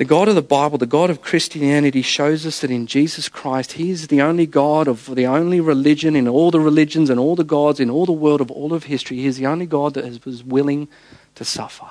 the 0.00 0.06
God 0.06 0.28
of 0.28 0.34
the 0.34 0.40
Bible, 0.40 0.78
the 0.78 0.86
God 0.86 1.10
of 1.10 1.20
Christianity, 1.20 2.00
shows 2.00 2.46
us 2.46 2.62
that 2.62 2.70
in 2.70 2.86
Jesus 2.86 3.28
Christ, 3.28 3.72
He 3.72 3.90
is 3.90 4.08
the 4.08 4.22
only 4.22 4.46
God 4.46 4.88
of 4.88 5.14
the 5.14 5.26
only 5.26 5.60
religion 5.60 6.16
in 6.16 6.26
all 6.26 6.50
the 6.50 6.58
religions 6.58 7.10
and 7.10 7.20
all 7.20 7.36
the 7.36 7.44
gods 7.44 7.80
in 7.80 7.90
all 7.90 8.06
the 8.06 8.12
world 8.12 8.40
of 8.40 8.50
all 8.50 8.72
of 8.72 8.84
history. 8.84 9.18
He 9.18 9.26
is 9.26 9.36
the 9.36 9.44
only 9.44 9.66
God 9.66 9.92
that 9.92 10.24
was 10.24 10.42
willing 10.42 10.88
to 11.34 11.44
suffer. 11.44 11.90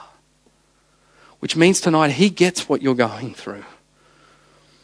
Which 1.37 1.55
means 1.55 1.79
tonight, 1.79 2.13
He 2.13 2.31
gets 2.31 2.67
what 2.67 2.81
you're 2.81 2.95
going 2.95 3.35
through. 3.35 3.63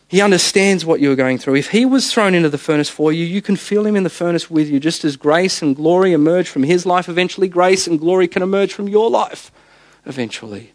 He 0.07 0.21
understands 0.21 0.85
what 0.85 0.99
you're 0.99 1.15
going 1.15 1.39
through. 1.39 1.55
If 1.55 1.71
He 1.71 1.83
was 1.83 2.13
thrown 2.13 2.35
into 2.35 2.49
the 2.49 2.59
furnace 2.59 2.89
for 2.89 3.11
you, 3.11 3.25
you 3.25 3.41
can 3.41 3.55
feel 3.55 3.87
Him 3.87 3.95
in 3.95 4.03
the 4.03 4.11
furnace 4.11 4.51
with 4.51 4.69
you. 4.69 4.79
Just 4.79 5.03
as 5.03 5.17
grace 5.17 5.63
and 5.63 5.75
glory 5.75 6.13
emerge 6.13 6.47
from 6.47 6.61
His 6.61 6.85
life, 6.85 7.09
eventually 7.09 7.47
grace 7.47 7.87
and 7.87 7.99
glory 7.99 8.27
can 8.27 8.43
emerge 8.43 8.71
from 8.71 8.87
your 8.87 9.09
life 9.09 9.51
eventually. 10.05 10.74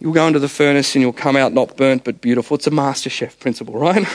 You'll 0.00 0.12
go 0.12 0.26
into 0.26 0.38
the 0.38 0.48
furnace 0.48 0.94
and 0.94 1.02
you'll 1.02 1.12
come 1.12 1.36
out 1.36 1.52
not 1.52 1.76
burnt 1.76 2.04
but 2.04 2.20
beautiful. 2.20 2.56
It's 2.56 2.66
a 2.66 2.70
master 2.70 3.10
chef 3.10 3.38
principle, 3.38 3.74
right? 3.78 4.06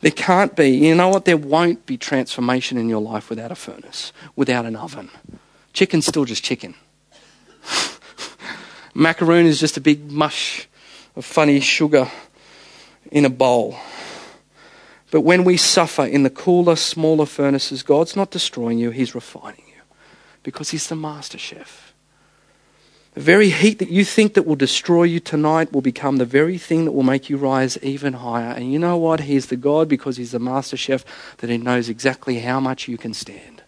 there 0.00 0.10
can't 0.10 0.54
be, 0.56 0.68
you 0.68 0.94
know 0.94 1.08
what? 1.08 1.24
There 1.24 1.36
won't 1.36 1.86
be 1.86 1.96
transformation 1.96 2.76
in 2.78 2.88
your 2.88 3.00
life 3.00 3.30
without 3.30 3.52
a 3.52 3.54
furnace, 3.54 4.12
without 4.36 4.66
an 4.66 4.76
oven. 4.76 5.10
Chicken's 5.72 6.06
still 6.06 6.24
just 6.24 6.42
chicken. 6.42 6.74
Macaroon 8.94 9.46
is 9.46 9.60
just 9.60 9.76
a 9.76 9.80
big 9.80 10.10
mush 10.10 10.68
of 11.14 11.24
funny 11.24 11.60
sugar 11.60 12.10
in 13.12 13.24
a 13.24 13.30
bowl. 13.30 13.76
But 15.10 15.22
when 15.22 15.44
we 15.44 15.56
suffer 15.56 16.04
in 16.04 16.22
the 16.22 16.30
cooler, 16.30 16.76
smaller 16.76 17.26
furnaces, 17.26 17.82
God's 17.82 18.14
not 18.14 18.30
destroying 18.30 18.78
you, 18.78 18.90
He's 18.90 19.14
refining 19.14 19.64
you 19.68 19.82
because 20.42 20.70
He's 20.70 20.88
the 20.88 20.96
master 20.96 21.38
chef. 21.38 21.87
The 23.18 23.24
very 23.24 23.50
heat 23.50 23.80
that 23.80 23.90
you 23.90 24.04
think 24.04 24.34
that 24.34 24.46
will 24.46 24.54
destroy 24.54 25.02
you 25.02 25.18
tonight 25.18 25.72
will 25.72 25.80
become 25.80 26.18
the 26.18 26.24
very 26.24 26.56
thing 26.56 26.84
that 26.84 26.92
will 26.92 27.02
make 27.02 27.28
you 27.28 27.36
rise 27.36 27.76
even 27.82 28.12
higher. 28.12 28.52
And 28.52 28.72
you 28.72 28.78
know 28.78 28.96
what? 28.96 29.22
He's 29.22 29.46
the 29.46 29.56
God 29.56 29.88
because 29.88 30.18
He's 30.18 30.30
the 30.30 30.38
master 30.38 30.76
chef 30.76 31.04
that 31.38 31.50
He 31.50 31.58
knows 31.58 31.88
exactly 31.88 32.38
how 32.38 32.60
much 32.60 32.86
you 32.86 32.96
can 32.96 33.12
stand. 33.12 33.64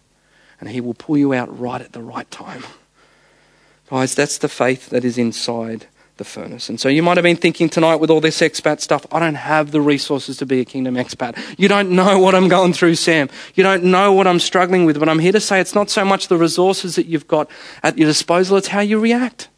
And 0.61 0.69
He 0.69 0.79
will 0.79 0.93
pull 0.93 1.17
you 1.17 1.33
out 1.33 1.59
right 1.59 1.81
at 1.81 1.91
the 1.91 2.01
right 2.01 2.31
time. 2.31 2.63
Guys, 3.89 4.15
that's 4.15 4.37
the 4.37 4.47
faith 4.47 4.89
that 4.89 5.03
is 5.03 5.17
inside 5.17 5.87
the 6.21 6.25
furnace. 6.25 6.69
And 6.69 6.79
so 6.79 6.87
you 6.87 7.01
might 7.01 7.17
have 7.17 7.23
been 7.23 7.35
thinking 7.35 7.67
tonight 7.67 7.95
with 7.95 8.11
all 8.11 8.21
this 8.21 8.41
expat 8.41 8.79
stuff, 8.79 9.07
I 9.11 9.19
don't 9.19 9.33
have 9.33 9.71
the 9.71 9.81
resources 9.81 10.37
to 10.37 10.45
be 10.45 10.59
a 10.59 10.65
kingdom 10.65 10.93
expat. 10.93 11.35
You 11.57 11.67
don't 11.67 11.89
know 11.89 12.19
what 12.19 12.35
I'm 12.35 12.47
going 12.47 12.73
through, 12.73 12.93
Sam. 12.95 13.27
You 13.55 13.63
don't 13.63 13.85
know 13.85 14.13
what 14.13 14.27
I'm 14.27 14.37
struggling 14.37 14.85
with. 14.85 14.99
But 14.99 15.09
I'm 15.09 15.17
here 15.17 15.31
to 15.31 15.39
say 15.39 15.59
it's 15.59 15.73
not 15.73 15.89
so 15.89 16.05
much 16.05 16.27
the 16.27 16.37
resources 16.37 16.95
that 16.95 17.07
you've 17.07 17.27
got 17.27 17.49
at 17.81 17.97
your 17.97 18.07
disposal, 18.07 18.57
it's 18.57 18.67
how 18.67 18.81
you 18.81 18.99
react. 18.99 19.49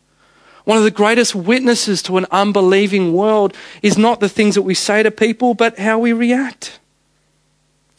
One 0.63 0.77
of 0.77 0.85
the 0.85 0.91
greatest 0.91 1.35
witnesses 1.35 2.01
to 2.03 2.15
an 2.17 2.25
unbelieving 2.31 3.11
world 3.11 3.53
is 3.81 3.97
not 3.97 4.21
the 4.21 4.29
things 4.29 4.55
that 4.55 4.61
we 4.61 4.73
say 4.73 5.03
to 5.03 5.11
people, 5.11 5.55
but 5.55 5.77
how 5.77 5.99
we 5.99 6.13
react. 6.13 6.79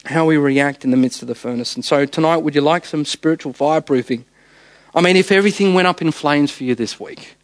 How 0.05 0.25
we 0.25 0.37
react 0.37 0.83
in 0.83 0.89
the 0.89 0.97
midst 0.97 1.21
of 1.21 1.27
the 1.27 1.35
furnace. 1.35 1.75
And 1.75 1.85
so 1.85 2.07
tonight, 2.07 2.37
would 2.37 2.55
you 2.55 2.61
like 2.61 2.85
some 2.85 3.05
spiritual 3.05 3.53
fireproofing? 3.53 4.23
I 4.95 5.01
mean, 5.01 5.17
if 5.17 5.31
everything 5.31 5.75
went 5.75 5.87
up 5.87 6.01
in 6.01 6.09
flames 6.11 6.49
for 6.49 6.63
you 6.63 6.73
this 6.73 6.99
week, 6.99 7.34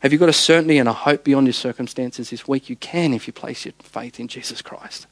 have 0.00 0.12
you 0.12 0.18
got 0.18 0.28
a 0.28 0.34
certainty 0.34 0.78
and 0.78 0.88
a 0.88 0.92
hope 0.92 1.24
beyond 1.24 1.46
your 1.46 1.54
circumstances 1.54 2.30
this 2.30 2.46
week? 2.46 2.70
You 2.70 2.76
can 2.76 3.12
if 3.12 3.26
you 3.26 3.32
place 3.32 3.64
your 3.64 3.74
faith 3.80 4.20
in 4.20 4.28
Jesus 4.28 4.62
Christ. 4.62 5.06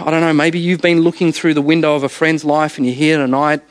I 0.00 0.10
don't 0.10 0.20
know, 0.20 0.32
maybe 0.32 0.58
you've 0.58 0.80
been 0.80 1.00
looking 1.00 1.32
through 1.32 1.54
the 1.54 1.62
window 1.62 1.94
of 1.94 2.02
a 2.02 2.08
friend's 2.08 2.44
life 2.44 2.76
and 2.76 2.86
you're 2.86 2.94
here 2.94 3.18
tonight 3.18 3.62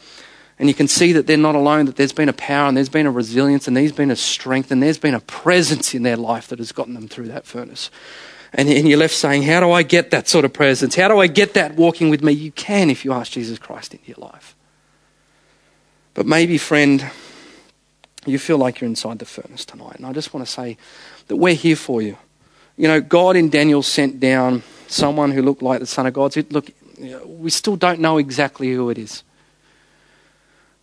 and 0.58 0.70
you 0.70 0.74
can 0.74 0.88
see 0.88 1.12
that 1.14 1.28
they're 1.28 1.38
not 1.38 1.56
alone, 1.56 1.86
that 1.86 1.96
there's 1.98 2.14
been 2.14 2.30
a 2.30 2.34
power 2.34 2.68
and 2.68 2.78
there's 2.78 2.90
been 2.90 3.06
a 3.06 3.12
resilience 3.12 3.68
and 3.68 3.76
there's 3.76 3.92
been 3.92 4.12
a 4.12 4.16
strength 4.16 4.72
and 4.72 4.82
there's 4.82 4.98
been 4.98 5.14
a 5.14 5.20
presence 5.20 5.94
in 5.94 6.04
their 6.04 6.16
life 6.16 6.48
that 6.48 6.60
has 6.60 6.72
gotten 6.72 6.94
them 6.94 7.08
through 7.08 7.28
that 7.28 7.46
furnace. 7.46 7.92
And, 8.54 8.70
and 8.70 8.88
you're 8.88 8.98
left 8.98 9.14
saying, 9.14 9.44
How 9.44 9.60
do 9.60 9.72
I 9.72 9.84
get 9.84 10.12
that 10.12 10.30
sort 10.30 10.46
of 10.46 10.54
presence? 10.54 10.96
How 10.96 11.10
do 11.10 11.20
I 11.20 11.28
get 11.28 11.56
that 11.56 11.76
walking 11.76 12.10
with 12.10 12.24
me? 12.24 12.32
You 12.32 12.52
can 12.52 12.90
if 12.90 13.04
you 13.04 13.12
ask 13.12 13.34
Jesus 13.34 13.60
Christ 13.60 13.94
into 13.94 14.08
your 14.08 14.18
life. 14.18 14.56
But 16.14 16.26
maybe, 16.26 16.58
friend, 16.58 17.12
you 18.26 18.40
feel 18.40 18.58
like 18.58 18.82
you're 18.82 18.88
inside 18.88 19.20
the 19.20 19.26
furnace 19.26 19.66
tonight. 19.66 19.96
And 19.98 20.06
I 20.06 20.14
just 20.14 20.34
want 20.34 20.46
to 20.46 20.52
say 20.52 20.78
that 21.28 21.36
we're 21.36 21.54
here 21.54 21.76
for 21.76 22.02
you. 22.02 22.18
You 22.78 22.88
know, 22.88 23.02
God 23.02 23.36
in 23.36 23.50
Daniel 23.50 23.82
sent 23.82 24.20
down 24.20 24.64
someone 24.88 25.32
who 25.32 25.42
looked 25.42 25.62
like 25.62 25.80
the 25.80 25.86
Son 25.86 26.06
of 26.06 26.14
God. 26.14 26.36
Look, 26.52 26.72
we 27.26 27.50
still 27.50 27.76
don't 27.76 28.00
know 28.00 28.18
exactly 28.18 28.72
who 28.74 28.90
it 28.90 28.98
is. 28.98 29.24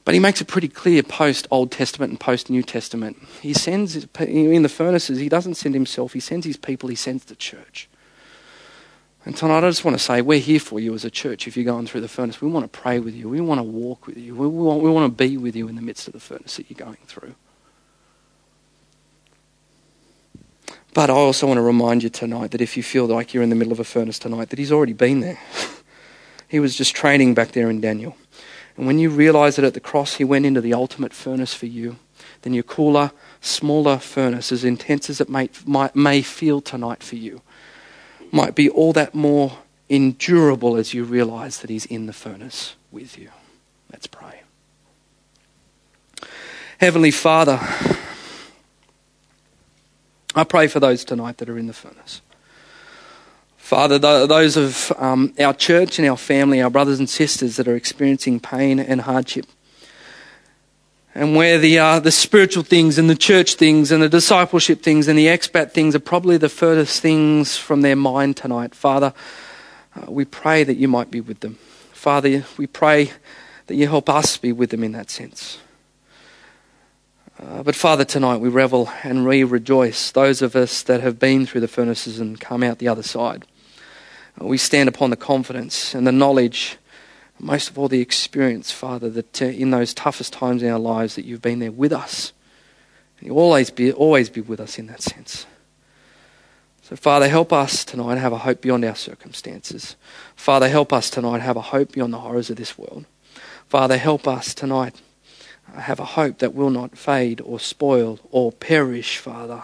But 0.05 0.15
he 0.15 0.21
makes 0.21 0.41
it 0.41 0.49
pretty 0.49 0.69
clear 0.69 1.03
post 1.03 1.47
Old 1.51 1.71
Testament 1.71 2.11
and 2.11 2.19
post 2.19 2.51
New 2.51 2.63
Testament. 2.63 3.19
He 3.41 3.53
sends, 3.55 4.07
in 4.19 4.63
the 4.63 4.69
furnaces, 4.69 5.19
he 5.19 5.29
doesn't 5.29 5.55
send 5.55 5.75
himself, 5.75 6.13
he 6.13 6.21
sends 6.21 6.45
his 6.45 6.57
people, 6.57 6.89
he 6.89 6.97
sends 6.97 7.25
the 7.27 7.37
church. 7.37 7.89
And 9.25 9.37
tonight 9.37 9.59
I 9.59 9.69
just 9.69 9.85
want 9.85 9.97
to 9.97 10.03
say, 10.03 10.21
we're 10.21 10.41
here 10.41 10.59
for 10.59 10.81
you 10.81 10.95
as 10.95 11.05
a 11.05 11.11
church 11.11 11.47
if 11.47 11.57
you're 11.57 11.65
going 11.65 11.87
through 11.87 12.01
the 12.01 12.09
furnace. 12.09 12.41
We 12.41 12.49
want 12.49 12.71
to 12.71 12.81
pray 12.81 12.99
with 12.99 13.15
you. 13.15 13.29
We 13.29 13.41
want 13.41 13.61
to 13.61 13.63
walk 13.63 14.09
with 14.09 14.17
you. 14.17 14.35
We 14.35 14.49
want, 14.49 14.83
we 14.83 14.91
want 14.91 15.17
to 15.17 15.17
be 15.17 15.37
with 15.37 15.55
you 15.55 15.69
in 15.69 15.77
the 15.77 15.83
midst 15.83 16.09
of 16.09 16.13
the 16.13 16.21
furnace 16.21 16.57
that 16.57 16.69
you're 16.69 16.85
going 16.85 16.99
through. 17.07 17.35
But 20.95 21.09
I 21.09 21.15
also 21.15 21.47
want 21.47 21.59
to 21.59 21.63
remind 21.63 22.03
you 22.03 22.11
tonight 22.11 22.51
that 22.51 22.61
if 22.61 22.77
you 22.77 22.83
feel 22.83 23.07
like 23.07 23.33
you're 23.33 23.43
in 23.43 23.49
the 23.49 23.57
middle 23.57 23.73
of 23.73 23.81
a 23.81 23.85
furnace 23.85 24.19
tonight, 24.19 24.51
that 24.51 24.59
He's 24.59 24.73
already 24.73 24.93
been 24.93 25.21
there. 25.21 25.39
he 26.49 26.61
was 26.61 26.77
just 26.77 26.95
training 26.95 27.33
back 27.33 27.53
there 27.53 27.71
in 27.71 27.81
Daniel. 27.81 28.17
And 28.77 28.87
when 28.87 28.99
you 28.99 29.09
realize 29.09 29.57
that 29.57 29.65
at 29.65 29.75
the 29.75 29.81
cross 29.81 30.15
He 30.15 30.25
went 30.25 30.47
into 30.47 30.61
the 30.61 30.75
ultimate 30.75 31.15
furnace 31.15 31.55
for 31.55 31.67
you, 31.67 31.97
then 32.43 32.53
your 32.53 32.65
cooler, 32.65 33.13
smaller 33.41 33.99
furnace, 33.99 34.53
as 34.53 34.65
intense 34.65 35.09
as 35.09 35.21
it 35.21 35.29
may, 35.29 35.49
might, 35.65 35.97
may 35.97 36.23
feel 36.23 36.61
tonight 36.61 37.03
for 37.03 37.17
you, 37.17 37.41
might 38.33 38.55
be 38.55 38.69
all 38.69 38.93
that 38.95 39.15
more 39.15 39.59
endurable 39.89 40.77
as 40.77 40.95
you 40.95 41.05
realize 41.05 41.61
that 41.61 41.71
He's 41.71 41.87
in 41.87 42.07
the 42.07 42.13
furnace 42.13 42.75
with 42.91 43.19
you. 43.19 43.31
Let's 43.93 44.07
pray. 44.07 44.43
Heavenly 46.81 47.13
Father, 47.13 47.61
I 50.35 50.45
pray 50.45 50.67
for 50.67 50.81
those 50.81 51.05
tonight 51.05 51.37
that 51.37 51.49
are 51.49 51.59
in 51.59 51.67
the 51.67 51.73
furnace. 51.73 52.23
Father, 53.57 53.99
those 53.99 54.57
of 54.57 54.93
um, 54.99 55.33
our 55.39 55.55
church 55.55 55.99
and 55.99 56.09
our 56.09 56.17
family, 56.17 56.61
our 56.61 56.71
brothers 56.71 56.99
and 56.99 57.09
sisters 57.09 57.57
that 57.57 57.69
are 57.69 57.77
experiencing 57.77 58.41
pain 58.41 58.81
and 58.81 59.03
hardship, 59.03 59.47
and 61.15 61.37
where 61.37 61.59
the, 61.59 61.79
uh, 61.79 62.01
the 62.01 62.11
spiritual 62.11 62.63
things 62.63 62.99
and 62.99 63.09
the 63.09 63.15
church 63.15 63.55
things 63.55 63.93
and 63.93 64.03
the 64.03 64.09
discipleship 64.09 64.83
things 64.83 65.09
and 65.09 65.19
the 65.19 65.27
expat 65.27 65.73
things 65.73 65.95
are 65.95 66.01
probably 66.01 66.37
the 66.37 66.49
furthest 66.49 67.03
things 67.03 67.57
from 67.57 67.83
their 67.83 67.97
mind 67.97 68.37
tonight. 68.37 68.75
Father, 68.75 69.13
uh, 69.95 70.11
we 70.11 70.25
pray 70.25 70.65
that 70.65 70.77
you 70.77 70.89
might 70.89 71.11
be 71.11 71.21
with 71.21 71.41
them. 71.41 71.59
Father, 71.93 72.45
we 72.57 72.67
pray 72.67 73.13
that 73.67 73.75
you 73.75 73.87
help 73.87 74.09
us 74.09 74.37
be 74.39 74.53
with 74.53 74.71
them 74.71 74.83
in 74.83 74.93
that 74.93 75.11
sense. 75.11 75.59
Uh, 77.39 77.63
but 77.63 77.75
Father, 77.75 78.05
tonight 78.05 78.37
we 78.37 78.49
revel 78.49 78.91
and 79.03 79.27
we 79.27 79.45
rejoice, 79.45 80.11
those 80.13 80.43
of 80.43 80.55
us 80.55 80.83
that 80.83 81.01
have 81.01 81.19
been 81.19 81.45
through 81.45 81.61
the 81.61 81.69
furnaces 81.69 82.21
and 82.21 82.41
come 82.41 82.63
out 82.63 82.79
the 82.79 82.89
other 82.89 83.03
side. 83.03 83.45
Uh, 84.41 84.47
we 84.47 84.57
stand 84.57 84.89
upon 84.89 85.11
the 85.11 85.17
confidence 85.17 85.95
and 85.95 86.07
the 86.07 86.13
knowledge, 86.13 86.79
most 87.43 87.69
of 87.69 87.79
all 87.79 87.89
the 87.89 88.01
experience, 88.01 88.71
Father, 88.71 89.11
that 89.11 89.43
uh, 89.43 89.47
in 89.47 89.71
those 89.71 89.93
toughest 89.93 90.33
times 90.33 90.63
in 90.63 90.71
our 90.71 90.79
lives 90.79 91.17
that 91.17 91.25
you've 91.25 91.43
been 91.43 91.59
there 91.59 91.73
with 91.73 91.93
us. 91.93 92.33
And 93.19 93.27
you'll 93.27 93.39
always 93.39 93.69
be, 93.69 93.93
always 93.93 94.31
be 94.31 94.41
with 94.41 94.61
us 94.61 94.79
in 94.79 94.87
that 94.87 95.03
sense. 95.03 95.45
So, 96.83 96.95
Father, 96.95 97.29
help 97.29 97.53
us 97.53 97.85
tonight 97.85 98.19
have 98.19 98.33
a 98.33 98.39
hope 98.39 98.61
beyond 98.61 98.85
our 98.85 98.95
circumstances. 98.95 99.97
Father, 100.37 100.69
help 100.69 100.93
us 100.93 101.11
tonight 101.11 101.41
have 101.41 101.57
a 101.57 101.63
hope 101.63 101.93
beyond 101.93 102.13
the 102.13 102.21
horrors 102.21 102.49
of 102.49 102.57
this 102.57 102.79
world. 102.79 103.07
Father, 103.69 103.97
help 103.97 104.29
us 104.29 104.55
tonight 104.55 105.01
have 105.75 105.99
a 105.99 106.05
hope 106.05 106.39
that 106.39 106.55
will 106.55 106.71
not 106.71 106.97
fade 106.97 107.41
or 107.41 107.59
spoil 107.59 108.21
or 108.31 108.53
perish, 108.53 109.19
Father, 109.19 109.63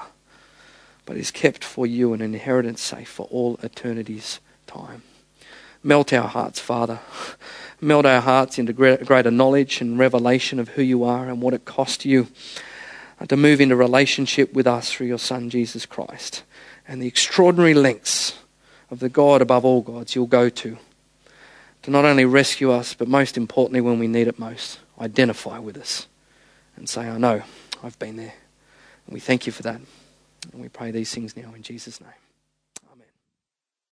but 1.05 1.17
is 1.17 1.31
kept 1.31 1.63
for 1.63 1.87
you 1.87 2.13
an 2.13 2.23
inheritance 2.23 2.81
safe 2.81 3.09
for 3.09 3.27
all 3.31 3.59
eternity's 3.63 4.41
time. 4.67 5.03
Melt 5.83 6.13
our 6.13 6.29
hearts, 6.29 6.59
Father. 6.59 6.99
Melt 7.81 8.07
our 8.07 8.21
hearts 8.21 8.59
into 8.59 8.73
greater 8.73 9.31
knowledge 9.31 9.81
and 9.81 9.99
revelation 9.99 10.59
of 10.59 10.71
who 10.71 10.83
you 10.83 11.05
are 11.05 11.29
and 11.29 11.41
what 11.41 11.55
it 11.55 11.65
cost 11.65 12.05
you 12.05 12.27
uh, 13.21 13.27
to 13.27 13.37
move 13.37 13.61
into 13.61 13.77
relationship 13.77 14.53
with 14.53 14.67
us 14.67 14.93
through 14.93 15.07
your 15.07 15.19
Son, 15.19 15.49
Jesus 15.49 15.87
Christ, 15.87 16.43
and 16.87 17.01
the 17.01 17.07
extraordinary 17.07 17.75
lengths 17.75 18.39
of 18.91 18.99
the 18.99 19.09
God 19.09 19.43
above 19.43 19.65
all 19.65 19.83
gods 19.83 20.15
you'll 20.15 20.27
go 20.27 20.49
to 20.49 20.79
to 21.83 21.91
not 21.91 22.05
only 22.05 22.25
rescue 22.25 22.71
us, 22.71 22.95
but 22.95 23.09
most 23.09 23.37
importantly, 23.37 23.81
when 23.81 23.99
we 23.99 24.09
need 24.09 24.29
it 24.29 24.39
most 24.39 24.81
identify 25.01 25.59
with 25.59 25.77
us 25.77 26.07
and 26.77 26.89
say, 26.89 27.09
I 27.09 27.19
know, 27.19 27.43
I've 27.83 27.99
been 27.99 28.17
there. 28.17 28.35
And 29.07 29.15
we 29.15 29.21
thank 29.21 29.47
you 29.47 29.53
for 29.53 29.63
that. 29.63 29.81
And 30.53 30.63
we 30.63 30.69
pray 30.69 30.91
these 30.91 31.13
things 31.13 31.37
now 31.37 31.53
in 31.55 31.63
Jesus' 31.63 32.01
name. 32.01 32.11